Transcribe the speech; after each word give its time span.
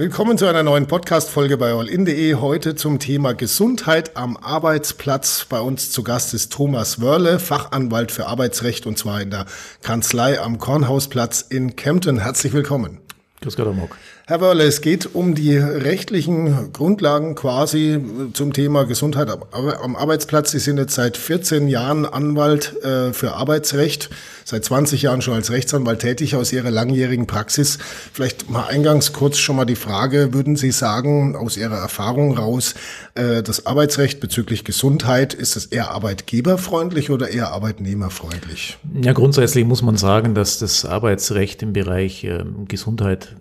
Willkommen 0.00 0.38
zu 0.38 0.46
einer 0.46 0.62
neuen 0.62 0.86
Podcast-Folge 0.86 1.58
bei 1.58 1.74
allin.de. 1.74 2.36
Heute 2.36 2.74
zum 2.74 3.00
Thema 3.00 3.34
Gesundheit 3.34 4.16
am 4.16 4.38
Arbeitsplatz. 4.38 5.44
Bei 5.46 5.60
uns 5.60 5.90
zu 5.90 6.02
Gast 6.02 6.32
ist 6.32 6.54
Thomas 6.54 7.02
Wörle, 7.02 7.38
Fachanwalt 7.38 8.10
für 8.10 8.26
Arbeitsrecht 8.26 8.86
und 8.86 8.96
zwar 8.96 9.20
in 9.20 9.28
der 9.28 9.44
Kanzlei 9.82 10.40
am 10.40 10.56
Kornhausplatz 10.56 11.42
in 11.42 11.76
Kempten. 11.76 12.18
Herzlich 12.18 12.54
willkommen. 12.54 13.00
Grüß 13.42 13.56
Gott, 13.56 13.66
Amok. 13.66 13.96
Herr 14.26 14.40
Wörle, 14.40 14.64
es 14.64 14.80
geht 14.80 15.14
um 15.14 15.34
die 15.34 15.56
rechtlichen 15.56 16.72
Grundlagen 16.72 17.34
quasi 17.34 17.98
zum 18.32 18.52
Thema 18.52 18.84
Gesundheit 18.84 19.28
am 19.30 19.96
Arbeitsplatz. 19.96 20.52
Sie 20.52 20.60
sind 20.60 20.78
jetzt 20.78 20.94
seit 20.94 21.16
14 21.16 21.66
Jahren 21.66 22.06
Anwalt 22.06 22.74
äh, 22.84 23.12
für 23.12 23.32
Arbeitsrecht, 23.32 24.08
seit 24.50 24.64
20 24.64 25.02
Jahren 25.02 25.22
schon 25.22 25.34
als 25.34 25.50
Rechtsanwalt 25.50 26.00
tätig 26.00 26.36
aus 26.36 26.52
Ihrer 26.52 26.70
langjährigen 26.70 27.26
Praxis. 27.26 27.78
Vielleicht 28.12 28.50
mal 28.50 28.66
eingangs 28.66 29.12
kurz 29.12 29.38
schon 29.38 29.56
mal 29.56 29.64
die 29.64 29.76
Frage, 29.76 30.34
würden 30.34 30.56
Sie 30.56 30.72
sagen, 30.72 31.36
aus 31.36 31.56
Ihrer 31.56 31.78
Erfahrung 31.78 32.36
raus, 32.36 32.74
äh, 33.14 33.42
das 33.42 33.66
Arbeitsrecht 33.66 34.20
bezüglich 34.20 34.64
Gesundheit, 34.64 35.32
ist 35.32 35.56
es 35.56 35.66
eher 35.66 35.92
arbeitgeberfreundlich 35.92 37.10
oder 37.10 37.30
eher 37.30 37.52
arbeitnehmerfreundlich? 37.52 38.78
Ja, 39.02 39.12
grundsätzlich 39.12 39.64
muss 39.64 39.82
man 39.82 39.96
sagen, 39.96 40.34
dass 40.34 40.58
das 40.58 40.84
Arbeitsrecht 40.84 41.62
im 41.62 41.72
Bereich 41.72 42.24
äh, 42.24 42.44
Gesundheit 42.66 43.36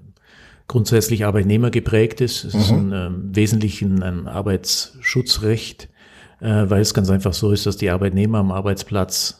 grundsätzlich 0.67 1.25
Arbeitnehmer 1.25 1.71
geprägt 1.71 2.21
ist. 2.21 2.45
Es 2.45 2.53
mhm. 2.53 2.59
ist 2.59 2.71
ein, 2.71 2.93
äh, 2.93 3.09
Wesentlichen 3.35 4.03
ein 4.03 4.27
Arbeitsschutzrecht, 4.27 5.89
äh, 6.39 6.69
weil 6.69 6.81
es 6.81 6.93
ganz 6.93 7.09
einfach 7.09 7.33
so 7.33 7.51
ist, 7.51 7.65
dass 7.65 7.75
die 7.75 7.89
Arbeitnehmer 7.89 8.37
am 8.37 8.51
Arbeitsplatz 8.51 9.38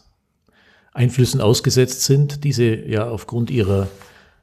Einflüssen 0.99 1.39
ausgesetzt 1.39 2.02
sind, 2.02 2.44
diese 2.44 2.76
ja 2.76 3.08
aufgrund 3.09 3.49
ihrer 3.49 3.88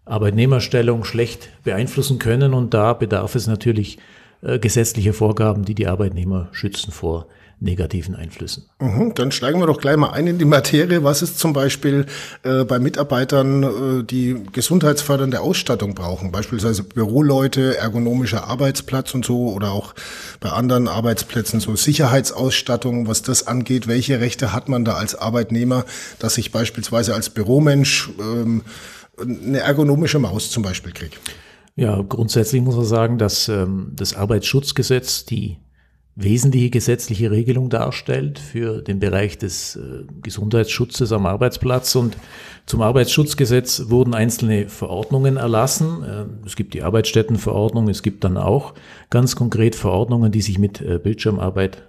Arbeitnehmerstellung 0.07 1.04
schlecht 1.04 1.51
beeinflussen 1.65 2.18
können. 2.18 2.54
Und 2.54 2.73
da 2.73 2.95
bedarf 2.95 3.35
es 3.35 3.46
natürlich 3.46 3.99
äh, 4.40 4.59
gesetzlicher 4.59 5.12
Vorgaben, 5.12 5.66
die 5.66 5.74
die 5.74 5.87
Arbeitnehmer 5.87 6.49
schützen 6.52 6.93
vor 6.93 7.27
negativen 7.59 8.15
Einflüssen. 8.15 8.65
Mhm, 8.80 9.15
dann 9.15 9.32
steigen 9.32 9.60
wir 9.60 9.66
doch 9.66 9.80
gleich 9.80 9.96
mal 9.96 10.10
ein 10.10 10.26
in 10.26 10.38
die 10.38 10.45
Materie. 10.45 11.04
Was 11.04 11.23
ist 11.23 11.38
zum 11.38 11.54
Beispiel 11.54 12.04
äh, 12.43 12.65
bei 12.65 12.79
Mitarbeitern, 12.79 13.62
äh, 13.62 14.04
die 14.04 14.37
gesundheitsfördernde 14.52 15.40
Ausstattung 15.40 15.95
brauchen? 15.95 16.32
Beispielsweise 16.32 16.82
Büroleute, 16.82 17.79
ergonomischer 17.79 18.46
Arbeitsplatz 18.46 19.15
und 19.15 19.24
so 19.24 19.52
oder 19.52 19.73
auch 19.73 19.95
bei 20.40 20.51
anderen 20.51 20.87
Arbeitsplätzen 20.87 21.60
so 21.60 21.74
Sicherheitsausstattung, 21.77 23.09
was 23.09 23.23
das 23.23 23.46
angeht. 23.46 23.87
Welche 23.87 24.21
Rechte 24.21 24.52
hat 24.52 24.68
man 24.68 24.84
da 24.84 24.95
als 24.95 25.15
Arbeitnehmer, 25.15 25.87
dass 26.18 26.37
ich 26.37 26.52
beispielsweise 26.52 27.15
als 27.15 27.30
Büromensch 27.30 28.10
ähm, 28.21 28.62
eine 29.18 29.60
ergonomische 29.60 30.18
Maus 30.18 30.51
zum 30.51 30.62
Beispiel 30.62 30.93
kriege? 30.93 31.16
Ja, 31.74 32.02
grundsätzlich 32.02 32.60
muss 32.60 32.77
man 32.77 32.84
sagen, 32.84 33.18
dass 33.18 33.49
ähm, 33.49 33.93
das 33.95 34.15
Arbeitsschutzgesetz 34.15 35.24
die 35.24 35.59
wesentliche 36.16 36.70
gesetzliche 36.70 37.30
Regelung 37.30 37.68
darstellt 37.68 38.38
für 38.38 38.80
den 38.80 38.98
Bereich 38.98 39.36
des 39.36 39.76
äh, 39.76 40.04
Gesundheitsschutzes 40.22 41.12
am 41.12 41.26
Arbeitsplatz. 41.26 41.95
Und 41.95 42.16
zum 42.64 42.80
Arbeitsschutzgesetz 42.80 43.84
wurden 43.88 44.14
einzelne 44.14 44.68
Verordnungen 44.68 45.37
erlassen. 45.37 46.02
Äh, 46.02 46.46
es 46.46 46.56
gibt 46.56 46.72
die 46.72 46.82
Arbeitsstättenverordnung, 46.82 47.90
es 47.90 48.02
gibt 48.02 48.24
dann 48.24 48.38
auch 48.38 48.72
ganz 49.10 49.37
konkret 49.37 49.76
Verordnungen, 49.76 50.32
die 50.32 50.40
sich 50.40 50.59
mit 50.59 50.80
äh, 50.80 50.98
Bildschirmarbeit 50.98 51.82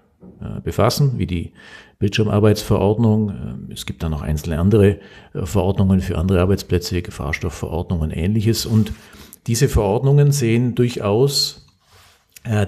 befassen, 0.63 1.13
wie 1.17 1.25
die 1.25 1.51
Bildschirmarbeitsverordnung. 1.97 3.69
Es 3.73 3.87
gibt 3.87 4.03
dann 4.03 4.11
noch 4.11 4.21
einzelne 4.21 4.59
andere 4.59 4.99
Verordnungen 5.33 5.99
für 5.99 6.17
andere 6.17 6.41
Arbeitsplätze, 6.41 7.01
Gefahrstoffverordnungen, 7.01 8.11
ähnliches. 8.11 8.67
Und 8.67 8.93
diese 9.47 9.67
Verordnungen 9.67 10.31
sehen 10.31 10.75
durchaus 10.75 11.65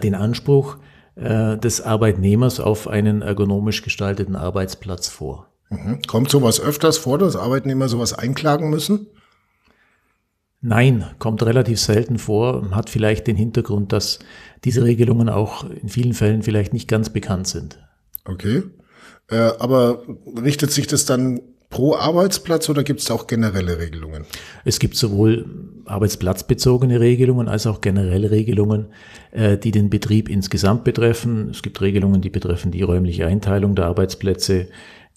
den 0.02 0.16
Anspruch, 0.16 0.78
äh, 1.20 1.58
des 1.58 1.82
Arbeitnehmers 1.82 2.60
auf 2.60 2.88
einen 2.88 3.22
ergonomisch 3.22 3.82
gestalteten 3.82 4.36
Arbeitsplatz 4.36 5.08
vor. 5.08 5.48
Mhm. 5.70 6.02
Kommt 6.08 6.30
sowas 6.30 6.60
öfters 6.60 6.98
vor, 6.98 7.18
dass 7.18 7.36
Arbeitnehmer 7.36 7.90
sowas 7.90 8.14
einklagen 8.14 8.70
müssen? 8.70 9.08
Nein, 10.62 11.06
kommt 11.20 11.42
relativ 11.44 11.80
selten 11.80 12.18
vor, 12.18 12.72
hat 12.72 12.90
vielleicht 12.90 13.28
den 13.28 13.38
Hintergrund, 13.38 13.94
dass 13.94 14.20
diese 14.66 14.84
Regelungen 14.84 15.30
auch 15.30 15.70
in 15.70 15.88
vielen 15.88 16.14
Fällen 16.14 16.44
vielleicht 16.44 16.74
nicht 16.74 16.90
ganz 16.90 17.10
bekannt 17.12 17.48
sind. 17.48 17.80
Okay. 18.26 18.64
Äh, 19.30 19.52
aber 19.60 20.04
richtet 20.44 20.72
sich 20.72 20.88
das 20.88 21.06
dann 21.06 21.42
pro 21.70 21.96
Arbeitsplatz 21.96 22.68
oder 22.70 22.84
gibt 22.84 23.00
es 23.02 23.12
auch 23.12 23.28
generelle 23.28 23.80
Regelungen? 23.80 24.26
Es 24.66 24.80
gibt 24.80 24.96
sowohl 24.96 25.46
arbeitsplatzbezogene 25.86 27.00
Regelungen 27.00 27.48
als 27.48 27.68
auch 27.68 27.82
generelle 27.82 28.32
Regelungen, 28.32 28.88
äh, 29.32 29.58
die 29.58 29.72
den 29.72 29.90
Betrieb 29.90 30.30
insgesamt 30.30 30.84
betreffen. 30.84 31.50
Es 31.52 31.62
gibt 31.62 31.82
Regelungen, 31.82 32.22
die 32.22 32.30
betreffen 32.30 32.72
die 32.72 32.82
räumliche 32.82 33.26
Einteilung 33.26 33.76
der 33.76 33.86
Arbeitsplätze, 33.86 34.68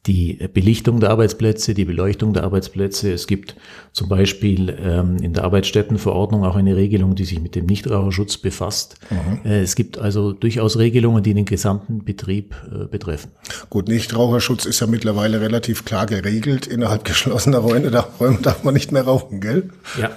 die 0.06 0.34
Belichtung 0.52 0.98
der 0.98 1.10
Arbeitsplätze, 1.10 1.74
die 1.74 1.84
Beleuchtung 1.84 2.32
der 2.32 2.42
Arbeitsplätze. 2.42 3.12
Es 3.12 3.28
gibt 3.28 3.54
zum 3.92 4.08
Beispiel 4.08 4.76
ähm, 4.80 5.18
in 5.18 5.32
der 5.32 5.44
Arbeitsstättenverordnung 5.44 6.44
auch 6.44 6.56
eine 6.56 6.74
Regelung, 6.74 7.14
die 7.14 7.24
sich 7.24 7.40
mit 7.40 7.54
dem 7.54 7.66
Nichtraucherschutz 7.66 8.38
befasst. 8.38 8.96
Mhm. 9.10 9.48
Äh, 9.48 9.60
es 9.60 9.76
gibt 9.76 9.98
also 9.98 10.32
durchaus 10.32 10.76
Regelungen, 10.76 11.22
die 11.22 11.34
den 11.34 11.44
gesamten 11.44 12.04
Betrieb 12.04 12.56
äh, 12.66 12.86
betreffen. 12.86 13.30
Gut, 13.70 13.86
Nichtraucherschutz 13.86 14.64
ist 14.64 14.80
ja 14.80 14.88
mittlerweile 14.88 15.40
relativ 15.40 15.84
klar 15.84 16.06
geregelt. 16.06 16.66
Innerhalb 16.66 17.04
geschlossener 17.04 17.58
Räume, 17.58 17.92
da, 17.92 18.08
Räume 18.18 18.38
darf 18.42 18.64
man 18.64 18.74
nicht 18.74 18.90
mehr 18.90 19.02
rauchen, 19.02 19.40
gell? 19.40 19.70
Ja. 20.00 20.10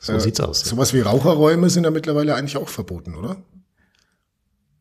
So 0.00 0.12
äh, 0.12 0.20
sieht's 0.20 0.40
aus. 0.40 0.60
Sowas 0.60 0.92
wie 0.92 1.00
Raucherräume 1.00 1.70
sind 1.70 1.84
ja 1.84 1.90
mittlerweile 1.90 2.34
eigentlich 2.34 2.58
auch 2.58 2.68
verboten, 2.68 3.14
oder? 3.14 3.38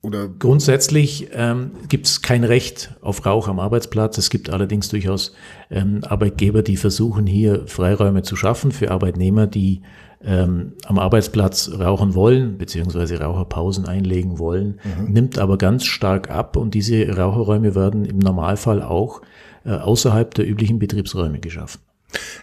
Oder 0.01 0.27
Grundsätzlich 0.27 1.29
ähm, 1.33 1.71
gibt 1.89 2.05
es 2.05 2.21
kein 2.21 2.43
Recht 2.43 2.91
auf 3.01 3.25
Rauch 3.25 3.47
am 3.47 3.59
Arbeitsplatz. 3.59 4.17
Es 4.17 4.29
gibt 4.29 4.49
allerdings 4.49 4.89
durchaus 4.89 5.33
ähm, 5.71 6.01
Arbeitgeber, 6.03 6.61
die 6.61 6.77
versuchen 6.77 7.25
hier 7.25 7.67
Freiräume 7.67 8.21
zu 8.21 8.35
schaffen 8.35 8.71
für 8.71 8.91
Arbeitnehmer, 8.91 9.47
die 9.47 9.81
ähm, 10.23 10.73
am 10.85 10.99
Arbeitsplatz 10.99 11.71
rauchen 11.79 12.15
wollen, 12.15 12.57
beziehungsweise 12.57 13.19
Raucherpausen 13.19 13.85
einlegen 13.85 14.39
wollen, 14.39 14.79
mhm. 14.83 15.11
nimmt 15.11 15.39
aber 15.39 15.57
ganz 15.57 15.85
stark 15.85 16.29
ab 16.29 16.57
und 16.57 16.73
diese 16.73 17.15
Raucherräume 17.15 17.75
werden 17.75 18.05
im 18.05 18.17
Normalfall 18.17 18.81
auch 18.81 19.21
äh, 19.65 19.71
außerhalb 19.71 20.33
der 20.33 20.47
üblichen 20.47 20.79
Betriebsräume 20.79 21.39
geschaffen. 21.39 21.81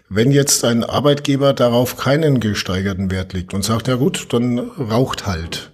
Wenn 0.08 0.30
jetzt 0.30 0.64
ein 0.64 0.84
Arbeitgeber 0.84 1.52
darauf 1.52 1.96
keinen 1.96 2.38
gesteigerten 2.38 3.10
Wert 3.10 3.32
legt 3.32 3.54
und 3.54 3.64
sagt, 3.64 3.88
ja 3.88 3.96
gut, 3.96 4.32
dann 4.32 4.58
raucht 4.58 5.26
halt 5.26 5.73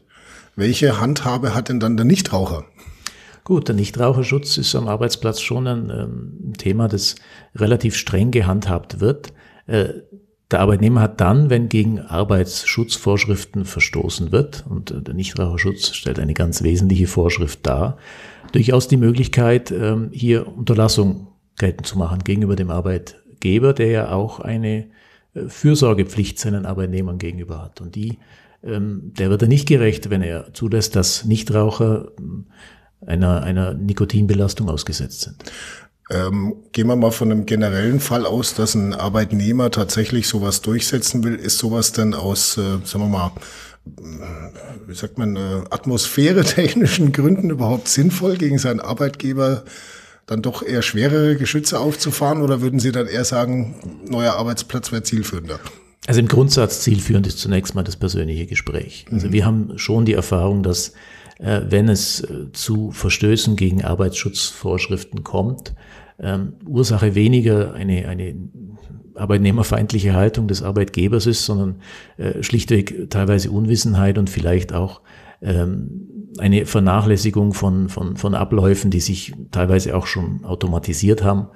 welche 0.57 1.01
Handhabe 1.01 1.55
hat 1.55 1.69
denn 1.69 1.81
dann 1.81 1.97
der 1.97 2.07
Nichtraucher? 2.07 2.65
Gut, 3.45 3.69
der 3.69 3.75
Nichtraucherschutz 3.75 4.59
ist 4.59 4.75
am 4.75 4.89
Arbeitsplatz 4.89 5.41
schon 5.41 5.67
ein, 5.67 5.91
ähm, 5.91 6.53
Thema, 6.59 6.89
das 6.89 7.17
relativ 7.55 7.97
streng 7.97 8.31
gehandhabt 8.31 9.01
wird. 9.01 9.33
Äh, 9.67 9.89
der 10.51 10.61
Arbeitnehmer 10.61 11.01
hat 11.01 11.21
dann, 11.21 11.49
wenn 11.49 11.69
gegen 11.69 12.01
Arbeitsschutzvorschriften 12.01 13.65
verstoßen 13.65 14.33
wird, 14.33 14.65
und 14.69 15.07
der 15.07 15.15
Nichtraucherschutz 15.15 15.95
stellt 15.95 16.19
eine 16.19 16.35
ganz 16.35 16.63
wesentliche 16.63 17.07
Vorschrift 17.07 17.67
dar, 17.67 17.99
durchaus 18.53 18.89
die 18.89 18.97
Möglichkeit, 18.97 19.71
ähm, 19.71 20.11
hier 20.13 20.47
Unterlassung 20.49 21.29
geltend 21.57 21.87
zu 21.87 21.99
machen 21.99 22.25
gegenüber 22.25 22.57
dem 22.57 22.71
Arbeitgeber, 22.71 23.73
der 23.73 23.89
ja 23.89 24.13
auch 24.13 24.41
eine 24.41 24.89
äh, 25.35 25.47
Fürsorgepflicht 25.47 26.39
seinen 26.39 26.67
Arbeitnehmern 26.67 27.19
gegenüber 27.19 27.63
hat. 27.63 27.81
Und 27.81 27.95
die 27.95 28.19
der 28.63 29.31
wird 29.31 29.43
er 29.43 29.49
nicht 29.49 29.69
gerecht, 29.69 30.11
wenn 30.11 30.23
er 30.23 30.53
zulässt, 30.53 30.95
dass 30.97 31.25
Nichtraucher 31.25 32.13
ähm, 32.19 32.47
einer, 33.07 33.43
einer 33.43 33.75
Nikotinbelastung 33.75 34.69
ausgesetzt 34.69 35.23
sind. 35.23 35.45
Ähm, 36.11 36.57
gehen 36.73 36.89
wir 36.89 36.97
mal 36.97 37.13
von 37.13 37.31
einem 37.31 37.47
generellen 37.47 38.01
Fall 38.01 38.27
aus, 38.27 38.55
dass 38.55 38.75
ein 38.75 38.95
Arbeitnehmer 38.95 39.71
tatsächlich 39.71 40.27
sowas 40.27 40.61
durchsetzen 40.61 41.23
will. 41.23 41.37
Ist 41.37 41.59
sowas 41.59 41.93
denn 41.93 42.15
aus, 42.15 42.59
äh, 42.59 42.79
sagen 42.85 43.05
wir 43.05 43.09
mal, 43.09 43.33
wie 44.87 44.95
sagt 44.95 45.19
man, 45.19 45.37
äh, 45.37 45.63
atmosphäretechnischen 45.71 47.13
Gründen 47.13 47.51
überhaupt 47.51 47.89
sinnvoll, 47.89 48.37
gegen 48.37 48.59
seinen 48.59 48.81
Arbeitgeber 48.81 49.65
dann 50.27 50.43
doch 50.43 50.63
eher 50.63 50.83
schwerere 50.83 51.37
Geschütze 51.37 51.79
aufzufahren? 51.79 52.43
Oder 52.43 52.61
würden 52.61 52.81
Sie 52.81 52.93
dann 52.93 53.07
eher 53.07 53.25
sagen, 53.25 54.03
neuer 54.07 54.35
Arbeitsplatz 54.35 54.91
wäre 54.93 55.05
zielführender? 55.05 55.61
Also 56.07 56.21
im 56.21 56.29
Grundsatz 56.29 56.81
zielführend 56.81 57.27
ist 57.27 57.39
zunächst 57.39 57.75
mal 57.75 57.83
das 57.83 57.97
persönliche 57.97 58.47
Gespräch. 58.47 59.07
Also 59.11 59.29
mhm. 59.29 59.33
wir 59.33 59.47
haben 59.47 59.79
schon 59.79 60.05
die 60.05 60.15
Erfahrung, 60.15 60.63
dass 60.63 60.95
äh, 61.39 61.61
wenn 61.69 61.89
es 61.89 62.21
äh, 62.23 62.53
zu 62.53 62.91
Verstößen 62.91 63.57
gegen 63.57 63.85
Arbeitsschutzvorschriften 63.85 65.25
kommt, 65.25 65.75
ähm, 66.19 66.55
Ursache 66.67 67.15
weniger 67.15 67.75
eine, 67.75 68.09
eine 68.09 68.35
arbeitnehmerfeindliche 69.15 70.15
Haltung 70.15 70.49
des 70.49 70.63
Arbeitgebers 70.63 71.27
ist, 71.27 71.45
sondern 71.45 71.77
äh, 72.17 72.43
schlichtweg 72.43 73.11
teilweise 73.11 73.51
Unwissenheit 73.51 74.19
und 74.19 74.31
vielleicht 74.31 74.73
auch 74.73 75.03
ähm, 75.43 76.31
eine 76.39 76.67
Vernachlässigung 76.67 77.55
von, 77.55 77.89
von, 77.89 78.17
von 78.17 78.35
Abläufen, 78.35 78.91
die 78.91 79.01
sich 79.01 79.35
teilweise 79.51 79.97
auch 79.97 80.07
schon 80.07 80.45
automatisiert 80.45 81.23
haben. 81.23 81.49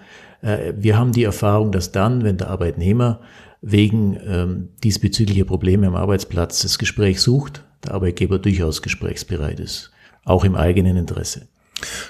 Äh, 0.42 0.74
wir 0.76 0.98
haben 0.98 1.12
die 1.12 1.24
Erfahrung, 1.24 1.72
dass 1.72 1.92
dann, 1.92 2.24
wenn 2.24 2.36
der 2.36 2.50
Arbeitnehmer 2.50 3.20
wegen 3.66 4.18
ähm, 4.26 4.68
diesbezüglicher 4.82 5.44
Probleme 5.44 5.86
am 5.86 5.96
Arbeitsplatz 5.96 6.60
das 6.60 6.78
Gespräch 6.78 7.20
sucht, 7.20 7.64
der 7.82 7.94
Arbeitgeber 7.94 8.38
durchaus 8.38 8.82
gesprächsbereit 8.82 9.58
ist, 9.58 9.90
auch 10.24 10.44
im 10.44 10.54
eigenen 10.54 10.98
Interesse. 10.98 11.48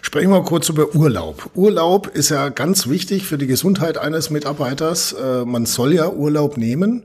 Sprechen 0.03 0.31
wir 0.31 0.43
kurz 0.43 0.69
über 0.69 0.95
Urlaub. 0.95 1.51
Urlaub 1.55 2.09
ist 2.09 2.31
ja 2.31 2.49
ganz 2.49 2.89
wichtig 2.89 3.25
für 3.25 3.39
die 3.39 3.47
Gesundheit 3.47 3.99
eines 3.99 4.31
Mitarbeiters. 4.31 5.12
Äh, 5.12 5.45
man 5.45 5.65
soll 5.65 5.95
ja 5.95 6.11
Urlaub 6.11 6.56
nehmen. 6.56 7.05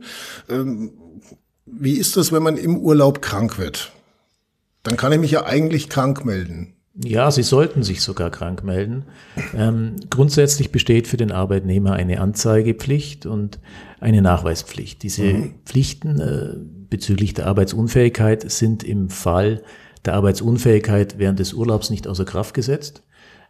Ähm, 0.50 0.92
wie 1.66 1.94
ist 1.94 2.18
das, 2.18 2.32
wenn 2.32 2.44
man 2.44 2.58
im 2.58 2.78
Urlaub 2.78 3.22
krank 3.22 3.60
wird? 3.60 3.92
Dann 4.82 4.98
kann 4.98 5.12
ich 5.12 5.20
mich 5.20 5.32
ja 5.32 5.46
eigentlich 5.46 5.90
krank 5.90 6.26
melden. 6.26 6.74
Ja, 6.96 7.32
Sie 7.32 7.44
sollten 7.44 7.84
sich 7.84 8.02
sogar 8.02 8.30
krank 8.30 8.64
melden. 8.64 9.06
Ähm, 9.56 9.96
grundsätzlich 10.10 10.72
besteht 10.72 11.08
für 11.08 11.18
den 11.18 11.32
Arbeitnehmer 11.32 11.94
eine 11.94 12.20
Anzeigepflicht 12.20 13.26
und 13.26 13.60
eine 14.00 14.22
Nachweispflicht. 14.22 15.04
Diese 15.04 15.24
mhm. 15.24 15.54
Pflichten 15.66 16.20
äh, 16.20 16.56
bezüglich 16.90 17.34
der 17.34 17.48
Arbeitsunfähigkeit 17.48 18.50
sind 18.52 18.84
im 18.84 19.10
Fall 19.10 19.62
der 20.06 20.16
Arbeitsunfähigkeit 20.16 21.20
während 21.20 21.40
des 21.40 21.54
Urlaubs 21.54 21.90
nicht 21.90 22.08
außer 22.08 22.26
Kraft 22.26 22.54
gesetzt, 22.54 23.04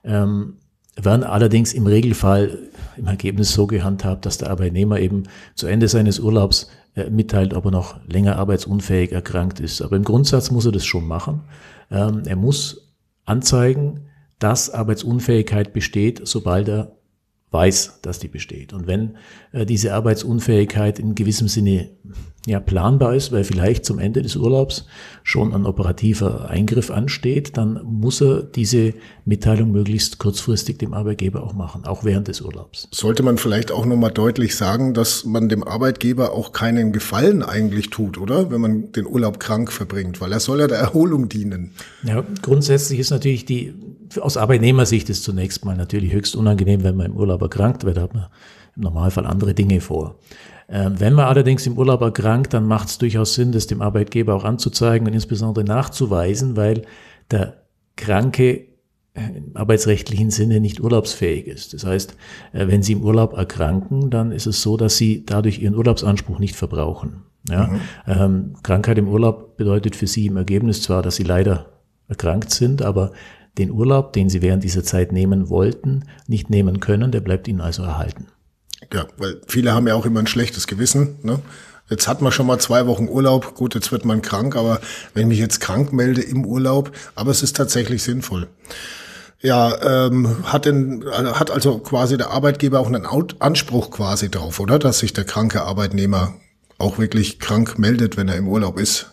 ähm, 0.04 0.58
werden 0.96 1.24
allerdings 1.24 1.74
im 1.74 1.88
Regelfall 1.88 2.70
im 2.98 3.08
Ergebnis 3.08 3.54
so 3.54 3.68
gehandhabt, 3.68 4.26
dass 4.26 4.38
der 4.38 4.50
Arbeitnehmer 4.50 5.00
eben 5.00 5.24
zu 5.56 5.68
Ende 5.68 5.88
seines 5.88 6.20
Urlaubs 6.20 6.70
äh, 6.96 7.10
mitteilt, 7.10 7.54
ob 7.54 7.66
er 7.66 7.72
noch 7.72 8.00
länger 8.06 8.38
arbeitsunfähig 8.38 9.12
erkrankt 9.12 9.60
ist. 9.60 9.82
Aber 9.82 9.96
im 9.96 10.04
Grundsatz 10.04 10.52
muss 10.52 10.66
er 10.66 10.72
das 10.72 10.86
schon 10.86 11.08
machen. 11.08 11.42
Ähm, 11.90 12.24
er 12.26 12.36
muss 12.36 12.89
anzeigen, 13.30 14.08
dass 14.40 14.70
Arbeitsunfähigkeit 14.70 15.74
besteht, 15.74 16.22
sobald 16.24 16.68
er 16.70 16.99
weiß, 17.52 18.00
dass 18.02 18.20
die 18.20 18.28
besteht. 18.28 18.74
Und 18.74 18.88
wenn 18.88 19.18
äh, 19.52 19.66
diese 19.66 19.94
Arbeitsunfähigkeit 19.94 21.00
in 21.00 21.16
gewissem 21.16 21.48
Sinne 21.48 21.90
ja, 22.46 22.60
planbar 22.60 23.16
ist, 23.16 23.32
weil 23.32 23.44
vielleicht 23.44 23.86
zum 23.86 24.00
Ende 24.00 24.22
des 24.22 24.36
Urlaubs 24.36 24.86
schon 25.24 25.54
ein 25.54 25.66
operativer 25.66 26.50
Eingriff 26.50 26.90
ansteht, 26.90 27.58
dann 27.58 27.82
muss 27.84 28.22
er 28.22 28.44
diese 28.44 28.94
Mitteilung 29.26 29.72
möglichst 29.72 30.20
kurzfristig 30.20 30.78
dem 30.78 30.94
Arbeitgeber 30.94 31.44
auch 31.44 31.54
machen, 31.54 31.86
auch 31.86 32.04
während 32.04 32.28
des 32.28 32.42
Urlaubs. 32.42 32.88
Sollte 32.92 33.24
man 33.24 33.38
vielleicht 33.38 33.72
auch 33.72 33.86
nochmal 33.86 34.12
deutlich 34.12 34.56
sagen, 34.56 34.94
dass 34.94 35.26
man 35.26 35.50
dem 35.50 35.64
Arbeitgeber 35.64 36.32
auch 36.32 36.52
keinen 36.52 36.94
Gefallen 36.94 37.44
eigentlich 37.44 37.90
tut, 37.90 38.18
oder? 38.18 38.50
Wenn 38.52 38.62
man 38.62 38.92
den 38.94 39.06
Urlaub 39.06 39.40
krank 39.40 39.72
verbringt, 39.72 40.22
weil 40.22 40.32
er 40.32 40.40
soll 40.40 40.62
ja 40.62 40.68
der 40.68 40.80
Erholung 40.80 41.30
dienen. 41.30 41.72
Ja, 42.04 42.24
grundsätzlich 42.42 43.00
ist 43.00 43.10
natürlich 43.10 43.46
die, 43.46 43.74
aus 44.22 44.38
Arbeitnehmersicht 44.38 45.10
ist 45.10 45.24
zunächst 45.24 45.66
mal 45.66 45.76
natürlich 45.76 46.14
höchst 46.14 46.36
unangenehm, 46.36 46.84
wenn 46.84 46.96
man 46.96 47.08
im 47.08 47.18
Urlaub 47.18 47.42
erkrankt 47.42 47.84
wird, 47.84 47.98
da 47.98 48.02
hat 48.04 48.14
man 48.14 48.28
im 48.76 48.84
Normalfall 48.84 49.26
andere 49.26 49.54
Dinge 49.54 49.82
vor. 49.82 50.16
Ähm, 50.68 51.00
wenn 51.00 51.14
man 51.14 51.26
allerdings 51.26 51.66
im 51.66 51.78
Urlaub 51.78 52.02
erkrankt, 52.02 52.54
dann 52.54 52.66
macht 52.66 52.90
es 52.90 52.98
durchaus 52.98 53.34
Sinn, 53.34 53.52
das 53.52 53.68
dem 53.68 53.82
Arbeitgeber 53.82 54.36
auch 54.36 54.44
anzuzeigen 54.44 55.08
und 55.08 55.14
insbesondere 55.14 55.66
nachzuweisen, 55.66 56.56
weil 56.56 56.84
der 57.32 57.64
Kranke 57.96 58.70
im 59.16 59.56
arbeitsrechtlichen 59.56 60.30
Sinne 60.32 60.60
nicht 60.60 60.80
urlaubsfähig 60.80 61.48
ist. 61.48 61.74
Das 61.74 61.86
heißt, 61.86 62.16
äh, 62.54 62.68
wenn 62.68 62.84
Sie 62.84 62.94
im 62.94 63.04
Urlaub 63.04 63.34
erkranken, 63.34 64.10
dann 64.10 64.32
ist 64.32 64.46
es 64.46 64.62
so, 64.62 64.78
dass 64.78 64.98
Sie 64.98 65.26
dadurch 65.26 65.60
Ihren 65.60 65.76
Urlaubsanspruch 65.76 66.40
nicht 66.40 66.56
verbrauchen. 66.56 67.24
Ja? 67.50 67.68
Mhm. 67.68 67.80
Ähm, 68.08 68.54
Krankheit 68.64 68.98
im 68.98 69.08
Urlaub 69.08 69.58
bedeutet 69.58 69.96
für 69.96 70.08
Sie 70.08 70.28
im 70.28 70.38
Ergebnis 70.38 70.82
zwar, 70.82 71.02
dass 71.02 71.16
Sie 71.16 71.24
leider 71.24 71.68
erkrankt 72.08 72.52
sind, 72.52 72.82
aber 72.82 73.12
den 73.60 73.72
Urlaub, 73.72 74.14
den 74.14 74.30
Sie 74.30 74.42
während 74.42 74.64
dieser 74.64 74.84
Zeit 74.84 75.12
nehmen 75.12 75.50
wollten, 75.50 76.06
nicht 76.28 76.50
nehmen 76.50 76.80
können, 76.80 77.12
der 77.12 77.22
bleibt 77.22 77.48
Ihnen 77.48 77.62
also 77.62 77.84
erhalten. 77.84 78.28
Ja, 78.94 79.06
weil 79.18 79.42
viele 79.48 79.74
haben 79.74 79.88
ja 79.88 79.96
auch 79.96 80.06
immer 80.06 80.22
ein 80.22 80.28
schlechtes 80.28 80.66
Gewissen. 80.66 81.18
Ne? 81.22 81.40
Jetzt 81.90 82.08
hat 82.08 82.22
man 82.22 82.32
schon 82.32 82.48
mal 82.48 82.60
zwei 82.60 82.88
Wochen 82.88 83.08
Urlaub. 83.08 83.56
Gut, 83.56 83.76
jetzt 83.76 83.92
wird 83.92 84.06
man 84.06 84.22
krank, 84.22 84.56
aber 84.56 84.80
wenn 85.14 85.24
ich 85.24 85.28
mich 85.28 85.40
jetzt 85.40 85.60
krank 85.60 85.92
melde 85.92 86.22
im 86.22 86.46
Urlaub, 86.46 86.92
aber 87.16 87.32
es 87.32 87.44
ist 87.44 87.56
tatsächlich 87.56 88.04
sinnvoll. 88.04 88.48
Ja, 89.42 90.08
ähm, 90.08 90.44
hat 90.44 90.66
denn 90.66 91.06
hat 91.10 91.50
also 91.50 91.80
quasi 91.80 92.18
der 92.18 92.30
Arbeitgeber 92.32 92.80
auch 92.80 92.88
einen 92.88 93.06
Anspruch 93.40 93.90
quasi 93.90 94.30
drauf, 94.30 94.60
oder, 94.60 94.80
dass 94.80 95.00
sich 95.00 95.14
der 95.14 95.24
kranke 95.24 95.62
Arbeitnehmer 95.62 96.34
auch 96.78 96.98
wirklich 96.98 97.40
krank 97.40 97.80
meldet, 97.80 98.18
wenn 98.18 98.28
er 98.28 98.36
im 98.36 98.48
Urlaub 98.48 98.78
ist? 98.78 99.08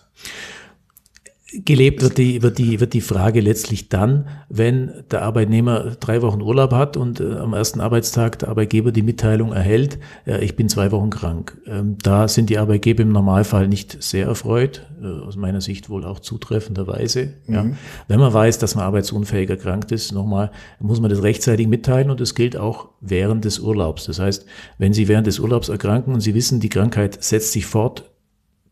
Gelebt 1.64 2.02
wird 2.02 2.18
die, 2.18 2.42
wird, 2.42 2.58
die, 2.58 2.80
wird 2.80 2.92
die 2.92 3.00
Frage 3.00 3.40
letztlich 3.40 3.88
dann, 3.88 4.28
wenn 4.48 4.92
der 5.10 5.22
Arbeitnehmer 5.22 5.96
drei 6.00 6.22
Wochen 6.22 6.42
Urlaub 6.42 6.72
hat 6.72 6.96
und 6.96 7.20
äh, 7.20 7.34
am 7.36 7.54
ersten 7.54 7.80
Arbeitstag 7.80 8.38
der 8.40 8.48
Arbeitgeber 8.48 8.92
die 8.92 9.02
Mitteilung 9.02 9.52
erhält, 9.52 9.98
äh, 10.26 10.44
ich 10.44 10.56
bin 10.56 10.68
zwei 10.68 10.92
Wochen 10.92 11.10
krank. 11.10 11.56
Ähm, 11.66 11.96
da 12.02 12.28
sind 12.28 12.50
die 12.50 12.58
Arbeitgeber 12.58 13.02
im 13.02 13.12
Normalfall 13.12 13.68
nicht 13.68 14.02
sehr 14.02 14.26
erfreut, 14.26 14.86
äh, 15.00 15.06
aus 15.06 15.36
meiner 15.36 15.60
Sicht 15.60 15.88
wohl 15.88 16.04
auch 16.04 16.20
zutreffenderweise. 16.20 17.34
Mhm. 17.46 17.54
Ja. 17.54 17.66
Wenn 18.08 18.20
man 18.20 18.32
weiß, 18.32 18.58
dass 18.58 18.74
man 18.74 18.84
arbeitsunfähig 18.84 19.48
erkrankt 19.48 19.92
ist, 19.92 20.12
nochmal, 20.12 20.50
muss 20.80 21.00
man 21.00 21.10
das 21.10 21.22
rechtzeitig 21.22 21.68
mitteilen 21.68 22.10
und 22.10 22.20
das 22.20 22.34
gilt 22.34 22.56
auch 22.56 22.88
während 23.00 23.44
des 23.44 23.58
Urlaubs. 23.58 24.04
Das 24.06 24.18
heißt, 24.18 24.46
wenn 24.78 24.92
Sie 24.92 25.08
während 25.08 25.26
des 25.26 25.38
Urlaubs 25.38 25.68
erkranken 25.68 26.12
und 26.12 26.20
Sie 26.20 26.34
wissen, 26.34 26.60
die 26.60 26.68
Krankheit 26.68 27.22
setzt 27.22 27.52
sich 27.52 27.66
fort, 27.66 28.10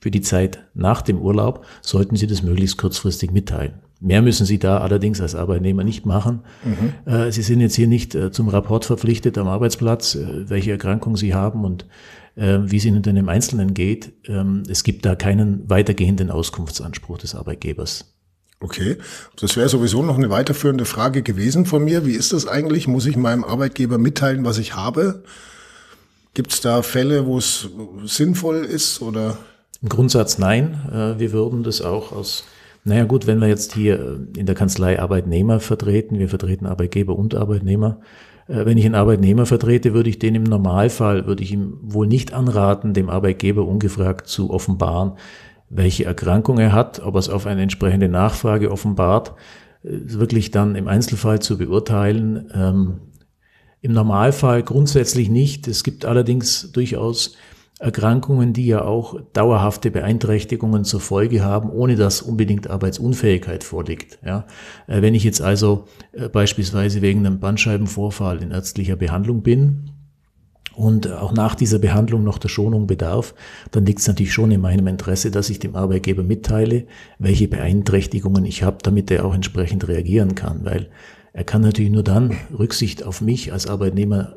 für 0.04 0.10
die 0.10 0.20
Zeit 0.20 0.66
nach 0.74 1.00
dem 1.00 1.18
Urlaub 1.18 1.64
sollten 1.80 2.14
Sie 2.14 2.26
das 2.26 2.42
möglichst 2.42 2.76
kurzfristig 2.76 3.30
mitteilen. 3.30 3.76
Mehr 4.00 4.20
müssen 4.20 4.44
Sie 4.44 4.58
da 4.58 4.76
allerdings 4.76 5.18
als 5.22 5.34
Arbeitnehmer 5.34 5.82
nicht 5.82 6.04
machen. 6.04 6.42
Mhm. 6.62 7.32
Sie 7.32 7.40
sind 7.40 7.60
jetzt 7.60 7.74
hier 7.74 7.86
nicht 7.86 8.14
äh, 8.14 8.30
zum 8.30 8.48
Rapport 8.48 8.84
verpflichtet 8.84 9.38
am 9.38 9.48
Arbeitsplatz, 9.48 10.16
äh, 10.16 10.50
welche 10.50 10.72
Erkrankung 10.72 11.16
Sie 11.16 11.32
haben 11.32 11.64
und 11.64 11.86
wie 12.36 12.76
es 12.76 12.84
Ihnen 12.84 13.00
denn 13.00 13.16
im 13.16 13.30
Einzelnen 13.30 13.72
geht. 13.72 14.12
Ähm, 14.26 14.64
es 14.68 14.82
gibt 14.82 15.06
da 15.06 15.14
keinen 15.14 15.70
weitergehenden 15.70 16.30
Auskunftsanspruch 16.30 17.16
des 17.16 17.34
Arbeitgebers. 17.34 18.12
Okay, 18.60 18.98
das 19.40 19.56
wäre 19.56 19.68
sowieso 19.70 20.02
noch 20.02 20.18
eine 20.18 20.28
weiterführende 20.28 20.84
Frage 20.84 21.22
gewesen 21.22 21.64
von 21.64 21.84
mir. 21.84 22.04
Wie 22.04 22.14
ist 22.14 22.34
das 22.34 22.46
eigentlich? 22.46 22.88
Muss 22.88 23.06
ich 23.06 23.16
meinem 23.16 23.44
Arbeitgeber 23.44 23.96
mitteilen, 23.98 24.44
was 24.44 24.58
ich 24.58 24.74
habe? 24.74 25.22
Gibt 26.34 26.52
es 26.52 26.60
da 26.60 26.82
Fälle, 26.82 27.24
wo 27.24 27.38
es 27.38 27.70
sinnvoll 28.04 28.64
ist 28.64 29.00
oder? 29.00 29.38
Im 29.84 29.90
Grundsatz 29.90 30.38
nein. 30.38 30.80
Äh, 30.90 31.20
wir 31.20 31.32
würden 31.32 31.62
das 31.62 31.82
auch 31.82 32.10
aus, 32.10 32.44
naja 32.84 33.04
gut, 33.04 33.26
wenn 33.26 33.38
wir 33.38 33.48
jetzt 33.48 33.74
hier 33.74 34.00
äh, 34.00 34.40
in 34.40 34.46
der 34.46 34.54
Kanzlei 34.54 34.98
Arbeitnehmer 34.98 35.60
vertreten, 35.60 36.18
wir 36.18 36.30
vertreten 36.30 36.64
Arbeitgeber 36.64 37.14
und 37.14 37.34
Arbeitnehmer. 37.34 38.00
Äh, 38.48 38.64
wenn 38.64 38.78
ich 38.78 38.86
einen 38.86 38.94
Arbeitnehmer 38.94 39.44
vertrete, 39.44 39.92
würde 39.92 40.08
ich 40.08 40.18
den 40.18 40.36
im 40.36 40.44
Normalfall, 40.44 41.26
würde 41.26 41.42
ich 41.42 41.52
ihm 41.52 41.76
wohl 41.82 42.06
nicht 42.06 42.32
anraten, 42.32 42.94
dem 42.94 43.10
Arbeitgeber 43.10 43.66
ungefragt 43.66 44.26
zu 44.26 44.50
offenbaren, 44.50 45.18
welche 45.68 46.06
Erkrankung 46.06 46.58
er 46.58 46.72
hat, 46.72 47.00
ob 47.04 47.16
er 47.16 47.18
es 47.18 47.28
auf 47.28 47.46
eine 47.46 47.60
entsprechende 47.60 48.08
Nachfrage 48.08 48.72
offenbart, 48.72 49.34
wirklich 49.82 50.50
dann 50.50 50.76
im 50.76 50.88
Einzelfall 50.88 51.40
zu 51.40 51.58
beurteilen. 51.58 52.50
Ähm, 52.54 53.00
Im 53.82 53.92
Normalfall 53.92 54.62
grundsätzlich 54.62 55.28
nicht. 55.28 55.68
Es 55.68 55.84
gibt 55.84 56.06
allerdings 56.06 56.72
durchaus 56.72 57.36
Erkrankungen, 57.84 58.54
die 58.54 58.66
ja 58.66 58.82
auch 58.82 59.20
dauerhafte 59.34 59.90
Beeinträchtigungen 59.90 60.84
zur 60.84 61.00
Folge 61.00 61.44
haben, 61.44 61.68
ohne 61.68 61.96
dass 61.96 62.22
unbedingt 62.22 62.70
Arbeitsunfähigkeit 62.70 63.62
vorliegt. 63.62 64.18
Ja, 64.24 64.46
äh, 64.86 65.02
wenn 65.02 65.14
ich 65.14 65.22
jetzt 65.22 65.42
also 65.42 65.84
äh, 66.12 66.30
beispielsweise 66.30 67.02
wegen 67.02 67.26
einem 67.26 67.40
Bandscheibenvorfall 67.40 68.42
in 68.42 68.52
ärztlicher 68.52 68.96
Behandlung 68.96 69.42
bin 69.42 69.90
und 70.74 71.12
auch 71.12 71.34
nach 71.34 71.54
dieser 71.54 71.78
Behandlung 71.78 72.24
noch 72.24 72.38
der 72.38 72.48
Schonung 72.48 72.86
bedarf, 72.86 73.34
dann 73.70 73.84
liegt 73.84 74.00
es 74.00 74.08
natürlich 74.08 74.32
schon 74.32 74.50
in 74.50 74.62
meinem 74.62 74.86
Interesse, 74.86 75.30
dass 75.30 75.50
ich 75.50 75.58
dem 75.58 75.76
Arbeitgeber 75.76 76.22
mitteile, 76.22 76.86
welche 77.18 77.48
Beeinträchtigungen 77.48 78.46
ich 78.46 78.62
habe, 78.62 78.78
damit 78.82 79.10
er 79.10 79.26
auch 79.26 79.34
entsprechend 79.34 79.86
reagieren 79.88 80.34
kann, 80.34 80.64
weil 80.64 80.88
er 81.34 81.44
kann 81.44 81.60
natürlich 81.60 81.90
nur 81.90 82.04
dann 82.04 82.34
Rücksicht 82.58 83.04
auf 83.04 83.20
mich 83.20 83.52
als 83.52 83.66
Arbeitnehmer 83.66 84.36